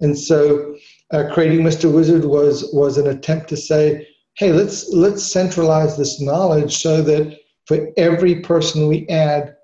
And 0.00 0.16
so, 0.16 0.76
uh, 1.14 1.32
creating 1.32 1.60
Mr. 1.60 1.92
Wizard 1.92 2.24
was 2.24 2.68
was 2.72 2.98
an 2.98 3.06
attempt 3.06 3.48
to 3.48 3.56
say, 3.56 4.08
hey, 4.36 4.52
let's 4.52 4.88
let's 4.92 5.22
centralize 5.22 5.96
this 5.96 6.20
knowledge 6.20 6.76
so 6.76 7.02
that 7.02 7.38
for 7.66 7.88
every 7.96 8.40
person 8.40 8.88
we 8.88 9.06
add, 9.08 9.54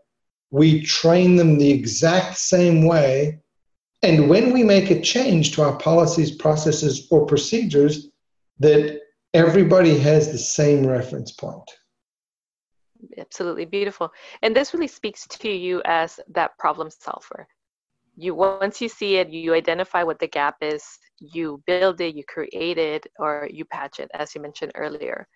we 0.51 0.83
train 0.83 1.35
them 1.37 1.59
the 1.59 1.71
exact 1.71 2.39
same 2.39 2.87
way. 2.87 3.41
And 4.03 4.31
when 4.31 4.53
we 4.53 4.63
make 4.63 4.91
a 4.91 5.01
change 5.01 5.53
to 5.53 5.63
our 5.63 5.77
policies, 5.77 6.37
processes, 6.37 7.09
or 7.11 7.27
procedures, 7.27 8.09
that 8.61 9.01
everybody 9.35 9.99
has 9.99 10.31
the 10.31 10.39
same 10.39 10.87
reference 10.87 11.33
point. 11.33 11.69
Absolutely 13.19 13.65
beautiful. 13.65 14.13
And 14.43 14.55
this 14.55 14.73
really 14.73 14.87
speaks 14.87 15.27
to 15.27 15.51
you 15.51 15.83
as 15.85 16.21
that 16.29 16.57
problem 16.59 16.91
solver. 16.91 17.49
You 18.17 18.35
once 18.35 18.81
you 18.81 18.89
see 18.89 19.17
it, 19.17 19.31
you 19.31 19.55
identify 19.55 20.03
what 20.03 20.19
the 20.19 20.29
gap 20.29 20.57
is, 20.61 20.99
you 21.21 21.63
build 21.67 22.01
it, 22.01 22.15
you 22.15 22.25
create 22.25 22.79
it, 22.79 23.07
or 23.19 23.49
you 23.53 23.65
patch 23.65 24.01
it, 24.01 24.11
as 24.15 24.35
you 24.35 24.41
mentioned 24.41 24.73
earlier. 24.75 25.29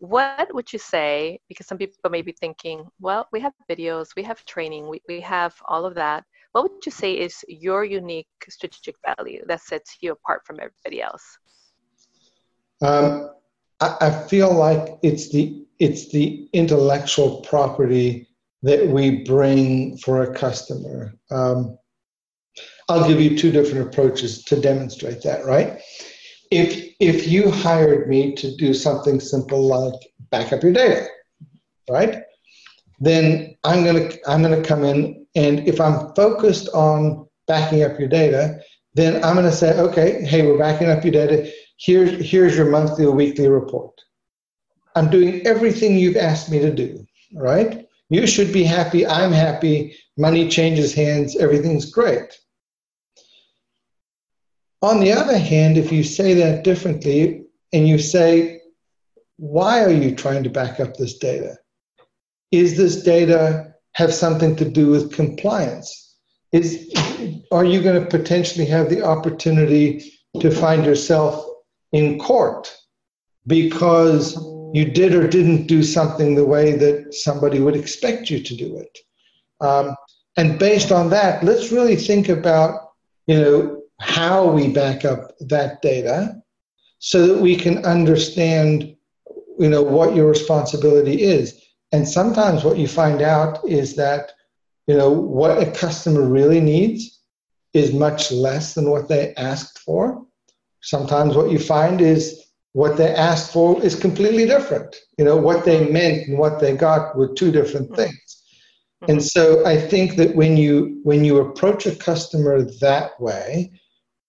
What 0.00 0.52
would 0.54 0.72
you 0.72 0.78
say? 0.78 1.40
Because 1.48 1.66
some 1.66 1.78
people 1.78 2.10
may 2.10 2.22
be 2.22 2.32
thinking, 2.32 2.86
well, 3.00 3.26
we 3.32 3.40
have 3.40 3.52
videos, 3.68 4.08
we 4.16 4.22
have 4.22 4.44
training, 4.44 4.88
we, 4.88 5.00
we 5.08 5.20
have 5.20 5.54
all 5.66 5.84
of 5.84 5.94
that. 5.94 6.24
What 6.52 6.64
would 6.64 6.86
you 6.86 6.92
say 6.92 7.14
is 7.14 7.44
your 7.48 7.84
unique 7.84 8.28
strategic 8.48 8.96
value 9.04 9.44
that 9.48 9.60
sets 9.60 9.98
you 10.00 10.12
apart 10.12 10.42
from 10.46 10.60
everybody 10.60 11.02
else? 11.02 11.38
Um, 12.80 13.30
I, 13.80 13.96
I 14.00 14.10
feel 14.10 14.52
like 14.52 14.98
it's 15.02 15.30
the 15.30 15.64
it's 15.78 16.10
the 16.10 16.48
intellectual 16.52 17.40
property 17.42 18.28
that 18.62 18.86
we 18.86 19.22
bring 19.22 19.96
for 19.98 20.22
a 20.22 20.34
customer. 20.34 21.14
Um, 21.30 21.78
I'll 22.88 23.06
give 23.06 23.20
you 23.20 23.36
two 23.36 23.52
different 23.52 23.86
approaches 23.86 24.44
to 24.44 24.60
demonstrate 24.60 25.22
that, 25.22 25.44
right? 25.44 25.80
If 26.50 26.94
if 27.00 27.28
you 27.28 27.50
hired 27.50 28.08
me 28.08 28.34
to 28.36 28.56
do 28.56 28.72
something 28.72 29.20
simple 29.20 29.66
like 29.66 30.00
back 30.30 30.52
up 30.52 30.62
your 30.62 30.72
data, 30.72 31.06
right? 31.90 32.22
Then 33.00 33.56
I'm 33.64 33.84
gonna 33.84 34.10
I'm 34.26 34.42
gonna 34.42 34.62
come 34.62 34.84
in 34.84 35.26
and 35.34 35.68
if 35.68 35.80
I'm 35.80 36.14
focused 36.14 36.68
on 36.70 37.28
backing 37.46 37.82
up 37.82 37.98
your 37.98 38.08
data, 38.08 38.60
then 38.94 39.22
I'm 39.22 39.36
gonna 39.36 39.52
say, 39.52 39.78
okay, 39.78 40.24
hey, 40.24 40.46
we're 40.46 40.58
backing 40.58 40.88
up 40.88 41.04
your 41.04 41.12
data. 41.12 41.50
Here's 41.78 42.28
here's 42.28 42.56
your 42.56 42.70
monthly 42.70 43.04
or 43.04 43.14
weekly 43.14 43.48
report. 43.48 43.94
I'm 44.96 45.10
doing 45.10 45.46
everything 45.46 45.96
you've 45.96 46.16
asked 46.16 46.50
me 46.50 46.58
to 46.60 46.74
do, 46.74 47.06
right? 47.34 47.86
You 48.08 48.26
should 48.26 48.52
be 48.52 48.64
happy. 48.64 49.06
I'm 49.06 49.32
happy. 49.32 49.94
Money 50.16 50.48
changes 50.48 50.94
hands. 50.94 51.36
Everything's 51.36 51.90
great. 51.90 52.36
On 54.82 55.00
the 55.00 55.12
other 55.12 55.38
hand, 55.38 55.76
if 55.76 55.90
you 55.90 56.04
say 56.04 56.34
that 56.34 56.64
differently 56.64 57.44
and 57.72 57.88
you 57.88 57.98
say, 57.98 58.60
why 59.36 59.82
are 59.82 59.90
you 59.90 60.14
trying 60.14 60.44
to 60.44 60.50
back 60.50 60.80
up 60.80 60.96
this 60.96 61.18
data? 61.18 61.56
Is 62.50 62.76
this 62.76 63.02
data 63.02 63.74
have 63.92 64.14
something 64.14 64.56
to 64.56 64.68
do 64.68 64.90
with 64.90 65.12
compliance? 65.12 66.16
Is, 66.52 66.92
are 67.50 67.64
you 67.64 67.82
going 67.82 68.02
to 68.02 68.08
potentially 68.08 68.66
have 68.66 68.88
the 68.88 69.02
opportunity 69.02 70.12
to 70.40 70.50
find 70.50 70.84
yourself 70.84 71.44
in 71.92 72.18
court 72.18 72.74
because 73.46 74.36
you 74.72 74.84
did 74.84 75.14
or 75.14 75.26
didn't 75.26 75.66
do 75.66 75.82
something 75.82 76.34
the 76.34 76.44
way 76.44 76.72
that 76.76 77.14
somebody 77.14 77.60
would 77.60 77.76
expect 77.76 78.30
you 78.30 78.42
to 78.42 78.54
do 78.54 78.78
it. 78.78 78.98
Um, 79.60 79.96
and 80.36 80.58
based 80.58 80.92
on 80.92 81.10
that, 81.10 81.42
let's 81.42 81.72
really 81.72 81.96
think 81.96 82.28
about, 82.28 82.90
you 83.26 83.40
know, 83.40 83.77
how 84.00 84.46
we 84.50 84.68
back 84.68 85.04
up 85.04 85.32
that 85.40 85.82
data 85.82 86.40
so 86.98 87.26
that 87.26 87.40
we 87.40 87.56
can 87.56 87.84
understand, 87.84 88.94
you 89.58 89.68
know, 89.68 89.82
what 89.82 90.14
your 90.14 90.28
responsibility 90.28 91.22
is. 91.22 91.60
And 91.92 92.06
sometimes 92.06 92.64
what 92.64 92.78
you 92.78 92.88
find 92.88 93.22
out 93.22 93.66
is 93.66 93.96
that, 93.96 94.32
you 94.86 94.96
know, 94.96 95.10
what 95.10 95.62
a 95.62 95.70
customer 95.70 96.22
really 96.22 96.60
needs 96.60 97.20
is 97.74 97.92
much 97.92 98.32
less 98.32 98.74
than 98.74 98.90
what 98.90 99.08
they 99.08 99.34
asked 99.34 99.78
for. 99.80 100.24
Sometimes 100.80 101.34
what 101.34 101.50
you 101.50 101.58
find 101.58 102.00
is 102.00 102.46
what 102.72 102.96
they 102.96 103.14
asked 103.14 103.52
for 103.52 103.82
is 103.82 103.98
completely 103.98 104.46
different. 104.46 104.94
You 105.16 105.24
know, 105.24 105.36
what 105.36 105.64
they 105.64 105.88
meant 105.90 106.28
and 106.28 106.38
what 106.38 106.60
they 106.60 106.76
got 106.76 107.16
were 107.16 107.32
two 107.34 107.50
different 107.50 107.94
things. 107.96 108.42
Mm-hmm. 109.02 109.12
And 109.12 109.22
so 109.22 109.64
I 109.66 109.76
think 109.76 110.16
that 110.16 110.34
when 110.34 110.56
you 110.56 111.00
when 111.02 111.24
you 111.24 111.38
approach 111.38 111.86
a 111.86 111.94
customer 111.94 112.64
that 112.80 113.20
way, 113.20 113.77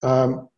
um, 0.03 0.49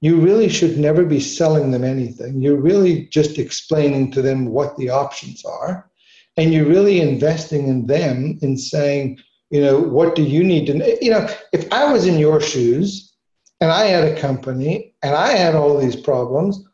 you 0.00 0.20
really 0.20 0.48
should 0.48 0.78
never 0.78 1.04
be 1.04 1.20
selling 1.20 1.70
them 1.70 1.84
anything. 1.84 2.40
You're 2.40 2.60
really 2.60 3.06
just 3.06 3.38
explaining 3.38 4.12
to 4.12 4.22
them 4.22 4.46
what 4.46 4.76
the 4.76 4.90
options 4.90 5.44
are, 5.44 5.90
and 6.36 6.52
you're 6.52 6.66
really 6.66 7.00
investing 7.00 7.68
in 7.68 7.86
them 7.86 8.38
in 8.42 8.56
saying, 8.56 9.18
you 9.50 9.60
know, 9.60 9.78
what 9.78 10.14
do 10.14 10.22
you 10.22 10.44
need 10.44 10.66
to? 10.66 10.98
You 11.02 11.10
know, 11.10 11.28
if 11.52 11.72
I 11.72 11.92
was 11.92 12.06
in 12.06 12.18
your 12.18 12.40
shoes 12.40 13.14
and 13.60 13.70
I 13.70 13.86
had 13.86 14.04
a 14.04 14.20
company 14.20 14.94
and 15.02 15.14
I 15.14 15.30
had 15.32 15.54
all 15.54 15.78
these 15.78 15.96
problems, 15.96 16.64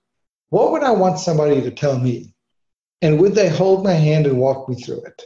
what 0.50 0.72
would 0.72 0.82
I 0.82 0.90
want 0.90 1.18
somebody 1.18 1.62
to 1.62 1.70
tell 1.70 1.98
me? 1.98 2.34
And 3.00 3.20
would 3.20 3.34
they 3.34 3.48
hold 3.48 3.84
my 3.84 3.92
hand 3.92 4.26
and 4.26 4.38
walk 4.38 4.68
me 4.68 4.74
through 4.74 5.02
it? 5.04 5.22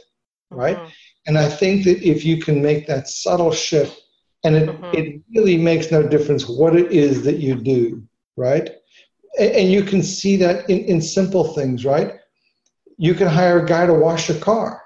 Right? 0.51 0.77
Mm-hmm. 0.77 0.89
And 1.27 1.37
I 1.37 1.49
think 1.49 1.83
that 1.85 2.01
if 2.01 2.23
you 2.23 2.41
can 2.41 2.61
make 2.61 2.87
that 2.87 3.07
subtle 3.07 3.51
shift, 3.51 3.99
and 4.43 4.55
it, 4.55 4.69
mm-hmm. 4.69 4.97
it 4.97 5.21
really 5.35 5.57
makes 5.57 5.91
no 5.91 6.01
difference 6.01 6.47
what 6.47 6.75
it 6.75 6.91
is 6.91 7.23
that 7.23 7.37
you 7.37 7.55
do, 7.55 8.03
right? 8.37 8.69
And, 9.37 9.51
and 9.51 9.71
you 9.71 9.83
can 9.83 10.01
see 10.01 10.35
that 10.37 10.69
in, 10.69 10.79
in 10.85 11.01
simple 11.01 11.53
things, 11.53 11.85
right? 11.85 12.13
You 12.97 13.13
can 13.13 13.27
hire 13.27 13.63
a 13.63 13.67
guy 13.67 13.85
to 13.85 13.93
wash 13.93 14.29
your 14.29 14.39
car. 14.39 14.81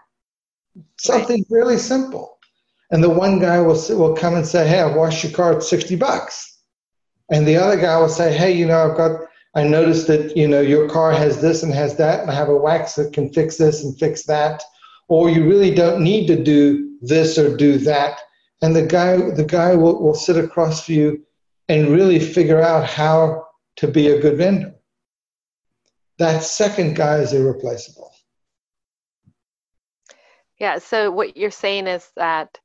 Something 0.99 1.45
really 1.49 1.77
simple. 1.77 2.39
And 2.91 3.03
the 3.03 3.09
one 3.09 3.39
guy 3.39 3.59
will, 3.59 3.79
will 3.97 4.15
come 4.15 4.35
and 4.35 4.45
say, 4.45 4.67
Hey, 4.67 4.79
I 4.79 4.95
washed 4.95 5.23
your 5.23 5.33
car 5.33 5.53
at 5.55 5.63
60 5.63 5.95
bucks. 5.95 6.59
And 7.31 7.47
the 7.47 7.57
other 7.57 7.79
guy 7.79 7.97
will 7.97 8.09
say, 8.09 8.35
Hey, 8.35 8.51
you 8.51 8.65
know, 8.65 8.89
I've 8.89 8.97
got 8.97 9.21
I 9.55 9.63
noticed 9.63 10.07
that 10.07 10.35
you 10.35 10.47
know 10.47 10.61
your 10.61 10.89
car 10.89 11.11
has 11.11 11.41
this 11.41 11.61
and 11.61 11.73
has 11.73 11.95
that, 11.97 12.21
and 12.21 12.31
I 12.31 12.33
have 12.33 12.49
a 12.49 12.57
wax 12.57 12.95
that 12.95 13.13
can 13.13 13.31
fix 13.31 13.57
this 13.57 13.83
and 13.83 13.97
fix 13.97 14.23
that, 14.25 14.63
or 15.07 15.29
you 15.29 15.47
really 15.47 15.73
don't 15.73 16.03
need 16.03 16.25
to 16.27 16.41
do 16.41 16.97
this 17.01 17.37
or 17.37 17.55
do 17.55 17.77
that. 17.79 18.19
And 18.63 18.73
the 18.73 18.85
guy, 18.85 19.17
the 19.17 19.43
guy 19.43 19.75
will, 19.75 20.01
will 20.01 20.15
sit 20.15 20.37
across 20.37 20.85
from 20.85 20.95
you 20.95 21.25
and 21.67 21.89
really 21.89 22.17
figure 22.17 22.61
out 22.61 22.85
how 22.85 23.45
to 23.75 23.89
be 23.89 24.07
a 24.07 24.21
good 24.21 24.37
vendor. 24.37 24.73
That 26.17 26.43
second 26.43 26.95
guy 26.95 27.17
is 27.17 27.33
irreplaceable. 27.33 28.09
Yeah. 30.61 30.77
So 30.77 31.11
what 31.11 31.35
you're 31.35 31.51
saying 31.51 31.87
is 31.87 32.09
that 32.15 32.57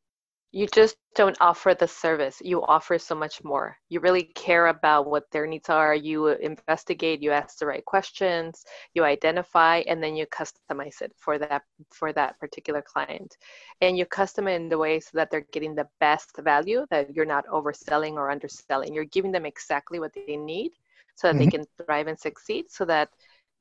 you 0.51 0.67
just 0.67 0.97
don't 1.15 1.37
offer 1.41 1.75
the 1.75 1.87
service. 1.87 2.41
You 2.43 2.65
offer 2.65 2.99
so 2.99 3.15
much 3.15 3.45
more. 3.45 3.77
You 3.91 4.01
really 4.01 4.25
care 4.35 4.69
about 4.69 5.07
what 5.07 5.31
their 5.31 5.47
needs 5.47 5.69
are. 5.69 5.95
You 5.95 6.29
investigate 6.29 7.23
you 7.23 7.33
ask 7.33 7.59
the 7.59 7.67
right 7.67 7.85
questions 7.85 8.65
you 8.95 9.05
identify 9.05 9.83
and 9.87 10.03
then 10.03 10.17
you 10.17 10.27
customize 10.27 11.03
it 11.03 11.13
for 11.19 11.39
that 11.39 11.63
for 11.93 12.15
that 12.15 12.39
particular 12.41 12.81
client. 12.81 13.37
And 13.83 13.99
you 13.99 14.07
custom 14.07 14.49
it 14.49 14.55
in 14.55 14.69
the 14.71 14.79
way 14.79 15.01
so 15.01 15.11
that 15.15 15.31
they're 15.31 15.47
getting 15.53 15.75
the 15.75 15.89
best 16.01 16.31
value 16.39 16.87
that 16.91 17.15
you're 17.15 17.27
not 17.27 17.47
overselling 17.49 18.15
or 18.15 18.31
underselling. 18.31 18.95
You're 18.95 19.05
giving 19.05 19.33
them 19.33 19.45
exactly 19.45 20.01
what 20.01 20.15
they 20.15 20.37
need 20.37 20.71
so 21.15 21.29
that 21.29 21.35
mm-hmm. 21.35 21.45
they 21.45 21.51
can 21.51 21.65
thrive 21.85 22.07
and 22.07 22.19
succeed 22.19 22.71
so 22.71 22.87
that 22.87 23.11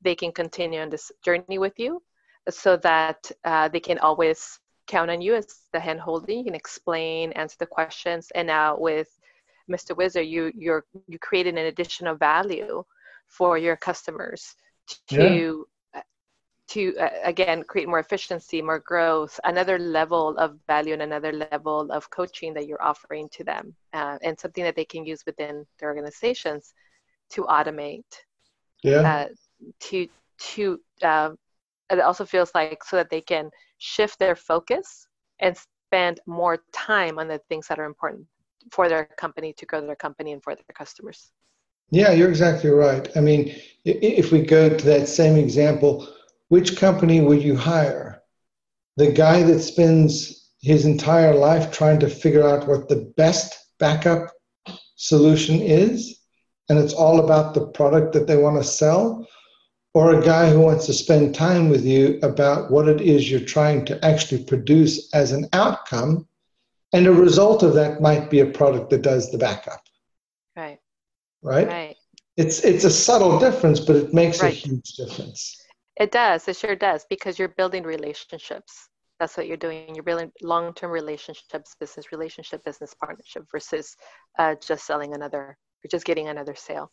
they 0.00 0.14
can 0.14 0.32
continue 0.32 0.80
on 0.80 0.88
this 0.88 1.12
journey 1.22 1.58
with 1.58 1.78
you 1.78 2.00
so 2.48 2.76
that 2.78 3.30
uh, 3.44 3.68
they 3.68 3.80
can 3.80 3.98
always 3.98 4.58
count 4.88 5.10
on 5.10 5.20
you 5.20 5.34
as 5.34 5.46
the 5.72 5.78
hand 5.78 6.00
holding. 6.00 6.38
You 6.38 6.44
can 6.44 6.54
explain, 6.54 7.30
answer 7.32 7.56
the 7.60 7.66
questions, 7.66 8.32
and 8.34 8.46
now 8.46 8.76
with 8.76 9.08
Mr. 9.70 9.96
Wizard, 9.96 10.26
you 10.26 10.50
you're 10.56 10.84
you 11.06 11.18
created 11.18 11.56
an 11.56 11.66
additional 11.66 12.16
value 12.16 12.82
for 13.26 13.58
your 13.58 13.76
customers 13.76 14.56
to 15.08 15.66
yeah. 15.94 16.00
to 16.68 16.96
uh, 16.98 17.08
again 17.22 17.62
create 17.62 17.88
more 17.88 18.00
efficiency, 18.00 18.60
more 18.62 18.80
growth, 18.80 19.38
another 19.44 19.78
level 19.78 20.36
of 20.38 20.58
value, 20.66 20.94
and 20.94 21.02
another 21.02 21.32
level 21.32 21.90
of 21.92 22.10
coaching 22.10 22.54
that 22.54 22.66
you're 22.66 22.82
offering 22.82 23.28
to 23.30 23.44
them, 23.44 23.74
uh, 23.92 24.18
and 24.22 24.40
something 24.40 24.64
that 24.64 24.74
they 24.74 24.84
can 24.86 25.04
use 25.04 25.24
within 25.26 25.66
their 25.78 25.90
organizations 25.90 26.74
to 27.30 27.42
automate. 27.44 28.10
Yeah. 28.82 29.00
Uh, 29.00 29.28
to 29.80 30.08
to 30.38 30.80
uh, 31.02 31.30
it 31.90 32.00
also 32.00 32.24
feels 32.24 32.52
like 32.54 32.82
so 32.84 32.96
that 32.96 33.10
they 33.10 33.20
can 33.20 33.50
shift 33.78 34.18
their 34.18 34.36
focus 34.36 35.06
and 35.40 35.56
spend 35.56 36.20
more 36.26 36.58
time 36.72 37.18
on 37.18 37.28
the 37.28 37.40
things 37.48 37.66
that 37.68 37.78
are 37.78 37.84
important 37.84 38.26
for 38.70 38.88
their 38.88 39.06
company 39.16 39.52
to 39.54 39.66
grow 39.66 39.80
their 39.80 39.96
company 39.96 40.32
and 40.32 40.42
for 40.42 40.54
their 40.54 40.64
customers. 40.74 41.30
Yeah, 41.90 42.12
you're 42.12 42.28
exactly 42.28 42.70
right. 42.70 43.08
I 43.16 43.20
mean, 43.20 43.54
if 43.84 44.30
we 44.30 44.42
go 44.42 44.68
to 44.68 44.84
that 44.84 45.08
same 45.08 45.36
example, 45.36 46.06
which 46.48 46.76
company 46.76 47.20
would 47.20 47.42
you 47.42 47.56
hire? 47.56 48.22
The 48.96 49.12
guy 49.12 49.42
that 49.44 49.60
spends 49.60 50.50
his 50.60 50.84
entire 50.84 51.34
life 51.34 51.70
trying 51.70 52.00
to 52.00 52.10
figure 52.10 52.46
out 52.46 52.66
what 52.68 52.88
the 52.88 53.12
best 53.16 53.54
backup 53.78 54.32
solution 54.96 55.60
is, 55.60 56.18
and 56.68 56.78
it's 56.78 56.92
all 56.92 57.20
about 57.20 57.54
the 57.54 57.68
product 57.68 58.12
that 58.12 58.26
they 58.26 58.36
want 58.36 58.60
to 58.60 58.64
sell, 58.68 59.26
or 59.98 60.14
a 60.14 60.22
guy 60.24 60.48
who 60.48 60.60
wants 60.60 60.86
to 60.86 60.92
spend 60.92 61.34
time 61.34 61.68
with 61.68 61.84
you 61.84 62.20
about 62.22 62.70
what 62.70 62.88
it 62.88 63.00
is 63.00 63.28
you're 63.28 63.40
trying 63.56 63.84
to 63.84 63.98
actually 64.04 64.44
produce 64.44 65.12
as 65.12 65.32
an 65.32 65.44
outcome, 65.52 66.24
and 66.92 67.04
a 67.08 67.12
result 67.12 67.64
of 67.64 67.74
that 67.74 68.00
might 68.00 68.30
be 68.30 68.38
a 68.38 68.46
product 68.46 68.90
that 68.90 69.02
does 69.02 69.32
the 69.32 69.38
backup. 69.38 69.82
Right. 70.54 70.78
Right. 71.42 71.66
Right. 71.66 71.96
It's 72.36 72.64
it's 72.64 72.84
a 72.84 72.90
subtle 72.90 73.40
difference, 73.40 73.80
but 73.80 73.96
it 73.96 74.14
makes 74.14 74.40
Right. 74.40 74.52
a 74.52 74.56
huge 74.56 74.88
difference. 75.00 75.40
It 75.96 76.12
does. 76.12 76.46
It 76.46 76.56
sure 76.56 76.76
does 76.76 77.04
because 77.10 77.36
you're 77.36 77.56
building 77.60 77.82
relationships. 77.82 78.88
That's 79.18 79.36
what 79.36 79.48
you're 79.48 79.64
doing. 79.66 79.96
You're 79.96 80.04
building 80.04 80.30
long-term 80.42 80.92
relationships, 80.92 81.74
business 81.80 82.12
relationship, 82.12 82.64
business 82.64 82.94
partnership 83.02 83.42
versus 83.50 83.96
uh, 84.38 84.54
just 84.64 84.86
selling 84.86 85.14
another 85.14 85.58
or 85.82 85.88
just 85.90 86.04
getting 86.04 86.28
another 86.28 86.54
sale. 86.54 86.92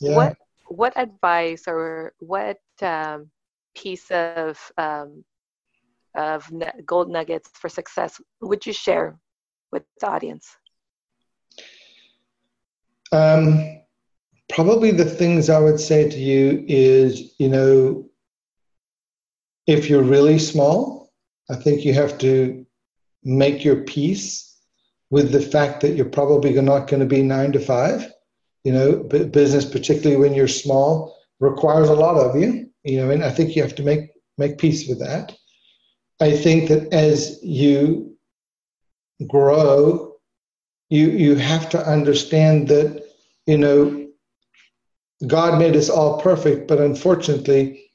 Yeah. 0.00 0.14
What 0.14 0.36
what 0.68 0.92
advice 0.96 1.64
or 1.66 2.12
what 2.18 2.58
um, 2.82 3.30
piece 3.74 4.10
of 4.10 4.58
um, 4.78 5.24
of 6.14 6.50
gold 6.84 7.10
nuggets 7.10 7.50
for 7.54 7.68
success 7.68 8.20
would 8.40 8.64
you 8.64 8.72
share 8.72 9.18
with 9.70 9.82
the 10.00 10.08
audience? 10.08 10.56
Um, 13.12 13.80
probably 14.48 14.90
the 14.90 15.04
things 15.04 15.50
I 15.50 15.58
would 15.58 15.78
say 15.78 16.08
to 16.08 16.18
you 16.18 16.64
is, 16.66 17.34
you 17.38 17.48
know, 17.48 18.08
if 19.66 19.90
you're 19.90 20.02
really 20.02 20.38
small, 20.38 21.12
I 21.50 21.56
think 21.56 21.84
you 21.84 21.92
have 21.94 22.18
to 22.18 22.66
make 23.22 23.64
your 23.64 23.82
peace 23.82 24.58
with 25.10 25.32
the 25.32 25.40
fact 25.40 25.80
that 25.80 25.94
you're 25.94 26.06
probably 26.06 26.52
not 26.60 26.88
going 26.88 27.00
to 27.00 27.06
be 27.06 27.22
nine 27.22 27.52
to 27.52 27.60
five. 27.60 28.10
You 28.66 28.72
know, 28.72 28.96
business, 29.38 29.64
particularly 29.64 30.20
when 30.20 30.34
you're 30.34 30.48
small, 30.48 31.16
requires 31.38 31.88
a 31.88 31.94
lot 31.94 32.16
of 32.16 32.34
you. 32.34 32.68
You 32.82 32.96
know, 32.98 33.10
and 33.10 33.22
I 33.22 33.30
think 33.30 33.54
you 33.54 33.62
have 33.62 33.76
to 33.76 33.84
make 33.84 34.10
make 34.38 34.58
peace 34.58 34.88
with 34.88 34.98
that. 34.98 35.36
I 36.20 36.36
think 36.36 36.68
that 36.70 36.92
as 36.92 37.38
you 37.44 38.16
grow, 39.28 40.16
you 40.90 41.10
you 41.10 41.36
have 41.36 41.70
to 41.70 41.88
understand 41.96 42.66
that 42.66 43.04
you 43.46 43.58
know 43.58 44.08
God 45.28 45.60
made 45.60 45.76
us 45.76 45.88
all 45.88 46.20
perfect, 46.20 46.66
but 46.66 46.80
unfortunately, 46.80 47.88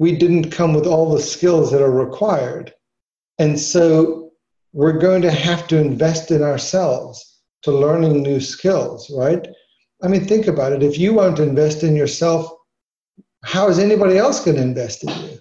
we 0.00 0.10
didn't 0.16 0.50
come 0.50 0.74
with 0.74 0.88
all 0.88 1.08
the 1.08 1.22
skills 1.22 1.70
that 1.70 1.82
are 1.82 2.04
required. 2.06 2.74
And 3.38 3.60
so 3.60 4.32
we're 4.72 4.98
going 4.98 5.22
to 5.22 5.30
have 5.30 5.68
to 5.68 5.80
invest 5.80 6.32
in 6.32 6.42
ourselves 6.42 7.38
to 7.62 7.70
learning 7.70 8.24
new 8.24 8.40
skills, 8.40 9.08
right? 9.16 9.46
I 10.02 10.08
mean, 10.08 10.24
think 10.24 10.46
about 10.46 10.72
it. 10.72 10.82
If 10.82 10.98
you 10.98 11.14
won't 11.14 11.38
invest 11.38 11.82
in 11.82 11.96
yourself, 11.96 12.50
how 13.44 13.68
is 13.68 13.78
anybody 13.78 14.18
else 14.18 14.44
going 14.44 14.56
to 14.56 14.62
invest 14.62 15.04
in 15.04 15.08
you, 15.08 15.38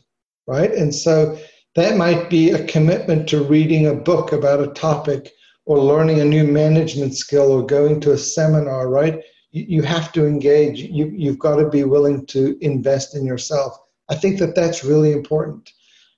right? 0.47 0.71
And 0.71 0.93
so 0.93 1.37
that 1.75 1.97
might 1.97 2.29
be 2.29 2.51
a 2.51 2.65
commitment 2.65 3.27
to 3.29 3.43
reading 3.43 3.87
a 3.87 3.93
book 3.93 4.31
about 4.31 4.61
a 4.61 4.73
topic 4.73 5.31
or 5.65 5.79
learning 5.79 6.21
a 6.21 6.25
new 6.25 6.45
management 6.45 7.15
skill 7.15 7.51
or 7.51 7.65
going 7.65 7.99
to 8.01 8.13
a 8.13 8.17
seminar, 8.17 8.87
right? 8.87 9.19
You, 9.51 9.81
have 9.83 10.11
to 10.13 10.25
engage. 10.25 10.81
You, 10.81 11.11
you've 11.15 11.39
got 11.39 11.55
to 11.55 11.69
be 11.69 11.83
willing 11.83 12.25
to 12.27 12.57
invest 12.61 13.15
in 13.15 13.25
yourself. 13.25 13.77
I 14.09 14.15
think 14.15 14.37
that 14.39 14.53
that's 14.53 14.83
really 14.83 15.11
important. 15.11 15.71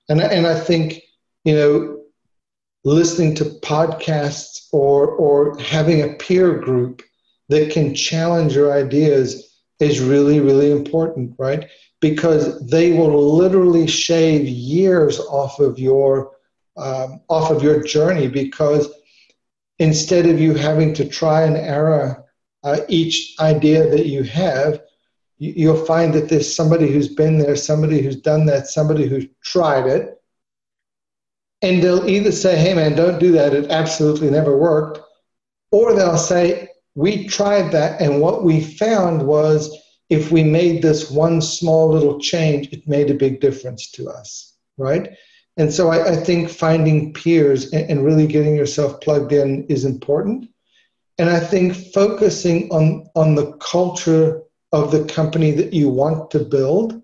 And, 0.09 0.21
and 0.21 0.45
I 0.45 0.59
think, 0.59 1.01
you 1.43 1.55
know, 1.55 2.03
listening 2.83 3.35
to 3.35 3.45
podcasts 3.45 4.67
or, 4.71 5.07
or 5.07 5.57
having 5.59 6.01
a 6.01 6.13
peer 6.15 6.59
group 6.59 7.01
that 7.49 7.71
can 7.71 7.95
challenge 7.95 8.55
your 8.55 8.73
ideas 8.73 9.47
is 9.79 9.99
really, 9.99 10.39
really 10.39 10.71
important, 10.71 11.35
right? 11.37 11.69
Because 12.01 12.65
they 12.67 12.93
will 12.93 13.35
literally 13.35 13.87
shave 13.87 14.45
years 14.45 15.19
off 15.19 15.59
of 15.59 15.79
your 15.79 16.31
um, 16.75 17.21
off 17.29 17.49
of 17.49 17.63
your 17.63 17.83
journey. 17.83 18.27
Because 18.27 18.87
instead 19.79 20.25
of 20.27 20.39
you 20.39 20.53
having 20.53 20.93
to 20.95 21.07
try 21.07 21.43
and 21.43 21.57
error 21.57 22.25
uh, 22.63 22.79
each 22.87 23.35
idea 23.39 23.89
that 23.89 24.07
you 24.07 24.23
have, 24.23 24.81
you, 25.37 25.53
you'll 25.55 25.85
find 25.85 26.13
that 26.13 26.29
there's 26.29 26.53
somebody 26.53 26.91
who's 26.91 27.13
been 27.13 27.37
there, 27.37 27.55
somebody 27.55 28.01
who's 28.01 28.17
done 28.17 28.45
that, 28.47 28.67
somebody 28.67 29.07
who's 29.07 29.25
tried 29.43 29.87
it, 29.87 30.21
and 31.61 31.81
they'll 31.81 32.07
either 32.07 32.31
say, 32.31 32.57
"Hey, 32.57 32.73
man, 32.73 32.95
don't 32.95 33.19
do 33.19 33.31
that. 33.33 33.53
It 33.53 33.71
absolutely 33.71 34.29
never 34.29 34.57
worked," 34.57 34.99
or 35.71 35.93
they'll 35.93 36.17
say, 36.17 36.69
we 36.97 37.27
tried 37.27 37.71
that, 37.73 38.01
and 38.01 38.19
what 38.19 38.43
we 38.43 38.59
found 38.59 39.21
was 39.21 39.69
if 40.09 40.31
we 40.31 40.43
made 40.43 40.81
this 40.81 41.11
one 41.11 41.43
small 41.43 41.89
little 41.89 42.19
change, 42.19 42.69
it 42.73 42.87
made 42.87 43.11
a 43.11 43.13
big 43.13 43.39
difference 43.39 43.91
to 43.91 44.09
us, 44.09 44.55
right? 44.79 45.11
And 45.57 45.71
so 45.71 45.89
I, 45.89 46.13
I 46.13 46.15
think 46.15 46.49
finding 46.49 47.13
peers 47.13 47.71
and, 47.71 47.87
and, 47.87 48.03
really 48.03 48.25
getting 48.25 48.55
yourself 48.55 48.99
plugged 49.01 49.31
in 49.31 49.67
is 49.67 49.85
important. 49.85 50.49
And 51.19 51.29
I 51.29 51.39
think 51.39 51.75
focusing 51.93 52.67
on, 52.71 53.05
on 53.15 53.35
the 53.35 53.51
culture 53.57 54.41
of 54.71 54.89
the 54.89 55.05
company 55.05 55.51
that 55.51 55.73
you 55.73 55.89
want 55.89 56.31
to 56.31 56.39
build, 56.39 56.99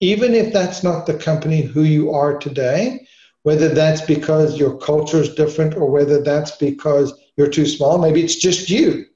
even 0.00 0.34
if 0.34 0.52
that's 0.52 0.82
not 0.82 1.06
the 1.06 1.14
company 1.14 1.62
who 1.62 1.82
you 1.82 2.10
are 2.10 2.38
today, 2.38 3.06
whether 3.44 3.68
that's 3.68 4.00
because 4.00 4.58
your 4.58 4.76
culture 4.78 5.18
is 5.18 5.36
different 5.36 5.76
or 5.76 5.88
whether 5.88 6.20
that's 6.20 6.56
because 6.56 7.12
you're 7.36 7.50
too 7.50 7.66
small. 7.66 7.98
Maybe 7.98 8.22
it's 8.22 8.36
just 8.36 8.70
you. 8.70 9.06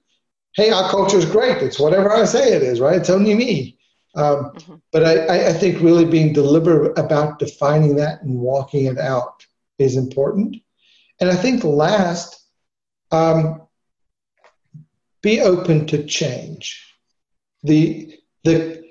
Hey, 0.55 0.71
our 0.71 0.91
culture 0.91 1.17
is 1.17 1.25
great. 1.25 1.59
It's 1.59 1.79
whatever 1.79 2.13
I 2.13 2.25
say 2.25 2.53
it 2.53 2.63
is, 2.63 2.81
right? 2.81 2.97
It's 2.97 3.11
only 3.11 3.35
me. 3.35 3.79
Um, 4.17 4.53
mm-hmm. 4.53 4.75
But 4.93 5.05
I, 5.05 5.49
I 5.49 5.53
think 5.53 5.81
really 5.81 6.05
being 6.05 6.33
deliberate 6.33 6.99
about 6.99 7.39
defining 7.39 7.97
that 7.97 8.23
and 8.23 8.39
walking 8.39 8.87
it 8.87 8.99
out 8.99 9.47
is 9.79 9.97
important. 9.97 10.57
And 11.21 11.31
I 11.31 11.37
think 11.37 11.63
last, 11.65 12.45
um, 13.13 13.63
be 15.23 15.41
open 15.41 15.87
to 15.89 16.05
change. 16.05 16.85
The, 17.63 18.19
the, 18.43 18.83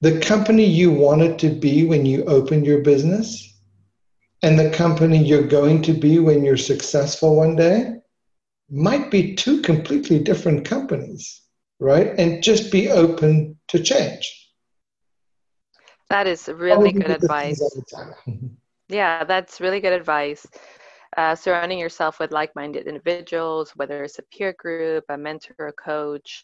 the 0.00 0.20
company 0.20 0.64
you 0.64 0.90
wanted 0.90 1.38
to 1.40 1.50
be 1.50 1.84
when 1.84 2.06
you 2.06 2.24
opened 2.24 2.64
your 2.64 2.82
business 2.82 3.46
and 4.42 4.58
the 4.58 4.70
company 4.70 5.22
you're 5.22 5.46
going 5.46 5.82
to 5.82 5.92
be 5.92 6.18
when 6.18 6.44
you're 6.44 6.56
successful 6.56 7.36
one 7.36 7.56
day 7.56 7.96
might 8.70 9.10
be 9.10 9.34
two 9.34 9.60
completely 9.62 10.18
different 10.18 10.64
companies, 10.64 11.42
right? 11.80 12.18
And 12.18 12.42
just 12.42 12.70
be 12.70 12.88
open 12.88 13.58
to 13.68 13.82
change. 13.82 14.36
That 16.08 16.26
is 16.26 16.48
really 16.48 16.92
good 16.92 17.10
advice. 17.10 17.60
yeah, 18.88 19.24
that's 19.24 19.60
really 19.60 19.80
good 19.80 19.92
advice. 19.92 20.46
Uh, 21.16 21.34
surrounding 21.34 21.78
yourself 21.78 22.20
with 22.20 22.32
like 22.32 22.54
minded 22.54 22.86
individuals, 22.86 23.72
whether 23.76 24.04
it's 24.04 24.18
a 24.18 24.22
peer 24.32 24.54
group, 24.58 25.04
a 25.08 25.18
mentor, 25.18 25.68
a 25.68 25.72
coach, 25.72 26.42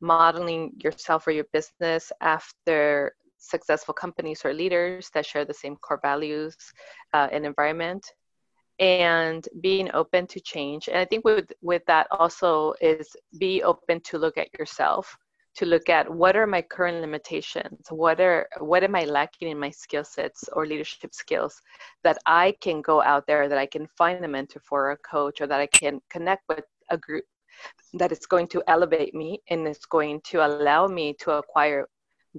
modeling 0.00 0.72
yourself 0.82 1.26
or 1.26 1.30
your 1.30 1.46
business 1.52 2.10
after 2.20 3.14
successful 3.38 3.94
companies 3.94 4.44
or 4.44 4.52
leaders 4.52 5.10
that 5.14 5.24
share 5.24 5.44
the 5.44 5.54
same 5.54 5.76
core 5.76 6.00
values 6.02 6.56
uh, 7.14 7.28
and 7.32 7.46
environment 7.46 8.04
and 8.80 9.46
being 9.60 9.90
open 9.94 10.26
to 10.26 10.40
change. 10.40 10.88
And 10.88 10.98
i 10.98 11.04
think 11.04 11.24
with 11.24 11.52
with 11.62 11.82
that 11.86 12.06
also 12.10 12.74
is 12.80 13.14
be 13.38 13.62
open 13.62 14.00
to 14.02 14.18
look 14.18 14.36
at 14.38 14.52
yourself 14.58 15.16
to 15.56 15.66
look 15.66 15.88
at 15.88 16.10
what 16.10 16.36
are 16.36 16.46
my 16.46 16.62
current 16.62 17.00
limitations? 17.00 17.86
What 17.90 18.20
are 18.20 18.48
what 18.60 18.84
am 18.84 18.94
i 18.94 19.04
lacking 19.04 19.50
in 19.50 19.58
my 19.58 19.70
skill 19.70 20.04
sets 20.04 20.48
or 20.52 20.66
leadership 20.66 21.12
skills 21.14 21.60
that 22.04 22.18
i 22.26 22.54
can 22.60 22.80
go 22.80 23.02
out 23.02 23.26
there 23.26 23.48
that 23.48 23.58
i 23.58 23.66
can 23.66 23.86
find 23.98 24.24
a 24.24 24.28
mentor 24.28 24.60
for 24.68 24.92
a 24.92 24.96
coach 24.98 25.40
or 25.40 25.46
that 25.46 25.60
i 25.60 25.66
can 25.66 26.00
connect 26.10 26.42
with 26.48 26.64
a 26.90 26.96
group 26.96 27.24
that 27.94 28.12
is 28.12 28.26
going 28.26 28.46
to 28.48 28.62
elevate 28.68 29.14
me 29.14 29.40
and 29.50 29.66
it's 29.66 29.86
going 29.86 30.20
to 30.24 30.44
allow 30.46 30.86
me 30.86 31.14
to 31.14 31.32
acquire 31.32 31.86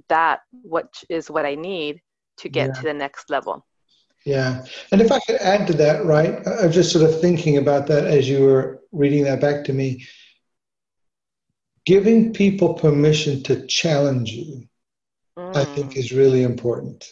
that 0.08 0.40
which 0.64 1.04
is 1.08 1.30
what 1.30 1.44
i 1.44 1.54
need 1.54 2.00
to 2.38 2.48
get 2.48 2.68
yeah. 2.68 2.74
to 2.74 2.82
the 2.82 2.94
next 2.94 3.30
level 3.30 3.64
yeah. 4.24 4.64
And 4.90 5.00
if 5.00 5.10
I 5.10 5.18
could 5.20 5.36
add 5.36 5.66
to 5.66 5.72
that, 5.74 6.04
right, 6.04 6.46
I 6.46 6.66
was 6.66 6.74
just 6.74 6.92
sort 6.92 7.08
of 7.08 7.20
thinking 7.20 7.56
about 7.56 7.86
that 7.88 8.04
as 8.04 8.28
you 8.28 8.44
were 8.44 8.80
reading 8.92 9.24
that 9.24 9.40
back 9.40 9.64
to 9.64 9.72
me. 9.72 10.06
Giving 11.84 12.32
people 12.32 12.74
permission 12.74 13.42
to 13.44 13.66
challenge 13.66 14.30
you, 14.30 14.68
mm. 15.36 15.56
I 15.56 15.64
think, 15.64 15.96
is 15.96 16.12
really 16.12 16.44
important. 16.44 17.08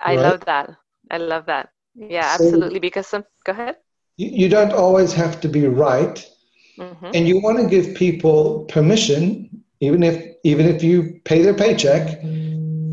I 0.00 0.16
right? 0.16 0.22
love 0.22 0.44
that. 0.46 0.70
I 1.10 1.18
love 1.18 1.46
that. 1.46 1.70
Yeah, 1.94 2.36
so 2.36 2.44
absolutely. 2.44 2.78
Because 2.78 3.06
some, 3.06 3.24
go 3.44 3.52
ahead. 3.52 3.76
You, 4.16 4.30
you 4.30 4.48
don't 4.48 4.72
always 4.72 5.12
have 5.12 5.40
to 5.42 5.48
be 5.48 5.66
right. 5.66 6.26
Mm-hmm. 6.78 7.10
And 7.12 7.28
you 7.28 7.40
want 7.40 7.58
to 7.58 7.66
give 7.66 7.96
people 7.96 8.64
permission, 8.66 9.64
even 9.80 10.02
if 10.02 10.36
even 10.44 10.66
if 10.66 10.82
you 10.82 11.20
pay 11.24 11.42
their 11.42 11.54
paycheck, 11.54 12.20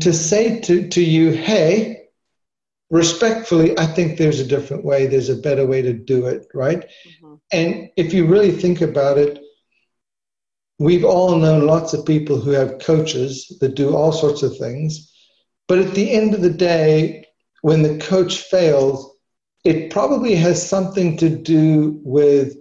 to 0.00 0.12
say 0.12 0.60
to, 0.60 0.88
to 0.88 1.02
you, 1.02 1.30
hey, 1.32 1.95
respectfully, 2.90 3.78
I 3.78 3.86
think 3.86 4.16
there's 4.18 4.40
a 4.40 4.46
different 4.46 4.84
way. 4.84 5.06
There's 5.06 5.28
a 5.28 5.36
better 5.36 5.66
way 5.66 5.82
to 5.82 5.92
do 5.92 6.26
it, 6.26 6.46
right? 6.54 6.80
Mm-hmm. 6.80 7.34
And 7.52 7.90
if 7.96 8.12
you 8.12 8.26
really 8.26 8.52
think 8.52 8.80
about 8.80 9.18
it, 9.18 9.40
we've 10.78 11.04
all 11.04 11.36
known 11.36 11.66
lots 11.66 11.94
of 11.94 12.04
people 12.04 12.40
who 12.40 12.50
have 12.50 12.80
coaches 12.80 13.56
that 13.60 13.74
do 13.74 13.94
all 13.94 14.12
sorts 14.12 14.42
of 14.42 14.56
things. 14.58 15.12
But 15.68 15.78
at 15.78 15.94
the 15.94 16.10
end 16.12 16.34
of 16.34 16.42
the 16.42 16.50
day, 16.50 17.26
when 17.62 17.82
the 17.82 17.98
coach 17.98 18.42
fails, 18.42 19.16
it 19.64 19.90
probably 19.90 20.34
has 20.36 20.68
something 20.68 21.16
to 21.16 21.28
do 21.28 22.00
with 22.04 22.56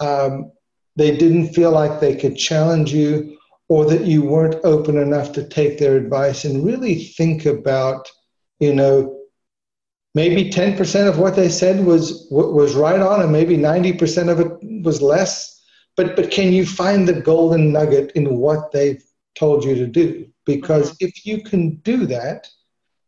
um, 0.00 0.52
they 0.96 1.16
didn't 1.16 1.54
feel 1.54 1.70
like 1.70 2.00
they 2.00 2.16
could 2.16 2.36
challenge 2.36 2.92
you 2.92 3.38
or 3.68 3.86
that 3.86 4.04
you 4.04 4.22
weren't 4.22 4.62
open 4.64 4.98
enough 4.98 5.32
to 5.32 5.48
take 5.48 5.78
their 5.78 5.96
advice 5.96 6.44
and 6.44 6.64
really 6.64 7.04
think 7.04 7.46
about, 7.46 8.06
you 8.58 8.74
know, 8.74 9.21
maybe 10.14 10.50
10% 10.50 11.08
of 11.08 11.18
what 11.18 11.36
they 11.36 11.48
said 11.48 11.84
was 11.84 12.26
was 12.30 12.74
right 12.74 13.00
on 13.00 13.22
and 13.22 13.32
maybe 13.32 13.56
90% 13.56 14.28
of 14.30 14.40
it 14.40 14.84
was 14.84 15.00
less. 15.00 15.60
But 15.96 16.16
but 16.16 16.30
can 16.30 16.52
you 16.52 16.66
find 16.66 17.06
the 17.06 17.20
golden 17.20 17.72
nugget 17.72 18.12
in 18.12 18.36
what 18.36 18.72
they've 18.72 19.02
told 19.34 19.64
you 19.64 19.74
to 19.74 19.86
do? 19.86 20.26
Because 20.44 20.92
mm-hmm. 20.92 21.06
if 21.06 21.26
you 21.26 21.42
can 21.42 21.76
do 21.76 22.06
that 22.06 22.48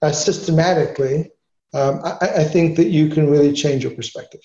uh, 0.02 0.12
systematically 0.12 1.30
um, 1.74 2.00
I, 2.04 2.28
I, 2.36 2.44
think 2.44 2.76
that 2.76 2.90
you 2.90 3.08
can 3.08 3.28
really 3.28 3.52
change 3.52 3.82
your 3.82 3.92
perspective. 3.94 4.40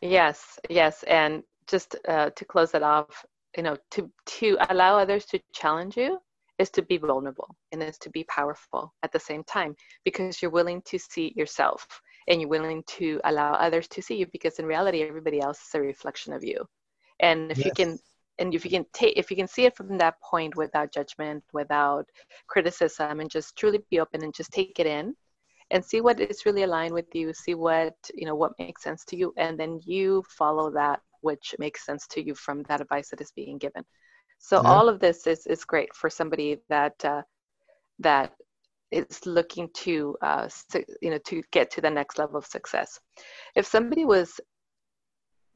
Yes 0.00 0.58
yes 0.68 1.02
and 1.04 1.42
just 1.66 1.96
uh, 2.08 2.30
to 2.30 2.44
close 2.44 2.74
it 2.74 2.82
off 2.82 3.24
you 3.56 3.62
know 3.62 3.76
to 3.90 4.10
to 4.26 4.56
allow 4.70 4.98
others 4.98 5.26
to 5.26 5.40
challenge 5.52 5.96
you 5.96 6.20
is 6.60 6.70
to 6.70 6.82
be 6.82 6.98
vulnerable 6.98 7.56
and 7.72 7.82
is 7.82 7.98
to 7.98 8.10
be 8.10 8.22
powerful 8.24 8.92
at 9.02 9.10
the 9.12 9.18
same 9.18 9.42
time 9.44 9.74
because 10.04 10.42
you're 10.42 10.50
willing 10.50 10.82
to 10.82 10.98
see 10.98 11.32
yourself 11.34 11.86
and 12.28 12.40
you're 12.40 12.50
willing 12.50 12.82
to 12.86 13.18
allow 13.24 13.52
others 13.54 13.88
to 13.88 14.02
see 14.02 14.16
you 14.16 14.26
because 14.26 14.58
in 14.58 14.66
reality 14.66 15.02
everybody 15.02 15.40
else 15.40 15.58
is 15.66 15.74
a 15.74 15.80
reflection 15.80 16.34
of 16.34 16.44
you 16.44 16.58
and 17.20 17.50
if 17.50 17.58
yes. 17.58 17.66
you 17.66 17.72
can 17.72 17.98
and 18.38 18.54
if 18.54 18.64
you 18.64 18.70
can 18.70 18.84
take 18.92 19.16
if 19.16 19.30
you 19.30 19.36
can 19.36 19.48
see 19.48 19.64
it 19.64 19.74
from 19.74 19.96
that 19.96 20.20
point 20.20 20.54
without 20.54 20.92
judgment 20.92 21.42
without 21.54 22.04
criticism 22.46 23.20
and 23.20 23.30
just 23.30 23.56
truly 23.56 23.80
be 23.90 23.98
open 23.98 24.22
and 24.22 24.34
just 24.34 24.52
take 24.52 24.78
it 24.78 24.86
in 24.86 25.14
and 25.70 25.82
see 25.82 26.00
what 26.02 26.20
is 26.20 26.44
really 26.44 26.64
aligned 26.64 26.92
with 26.92 27.06
you 27.14 27.32
see 27.32 27.54
what 27.54 27.94
you 28.14 28.26
know 28.26 28.34
what 28.34 28.58
makes 28.58 28.82
sense 28.82 29.02
to 29.06 29.16
you 29.16 29.32
and 29.38 29.58
then 29.58 29.80
you 29.84 30.22
follow 30.28 30.70
that 30.70 31.00
which 31.22 31.54
makes 31.58 31.86
sense 31.86 32.06
to 32.06 32.22
you 32.22 32.34
from 32.34 32.62
that 32.64 32.80
advice 32.82 33.08
that 33.08 33.20
is 33.20 33.32
being 33.32 33.56
given 33.56 33.84
so 34.40 34.62
yeah. 34.62 34.68
all 34.68 34.88
of 34.88 35.00
this 35.00 35.26
is 35.26 35.46
is 35.46 35.64
great 35.64 35.94
for 35.94 36.10
somebody 36.10 36.58
that 36.68 37.04
uh, 37.04 37.22
that 38.00 38.32
is 38.90 39.24
looking 39.26 39.68
to 39.74 40.16
uh, 40.22 40.48
you 41.00 41.10
know 41.10 41.18
to 41.26 41.42
get 41.52 41.70
to 41.72 41.80
the 41.80 41.90
next 41.90 42.18
level 42.18 42.38
of 42.38 42.46
success. 42.46 42.98
If 43.54 43.66
somebody 43.66 44.04
was 44.04 44.40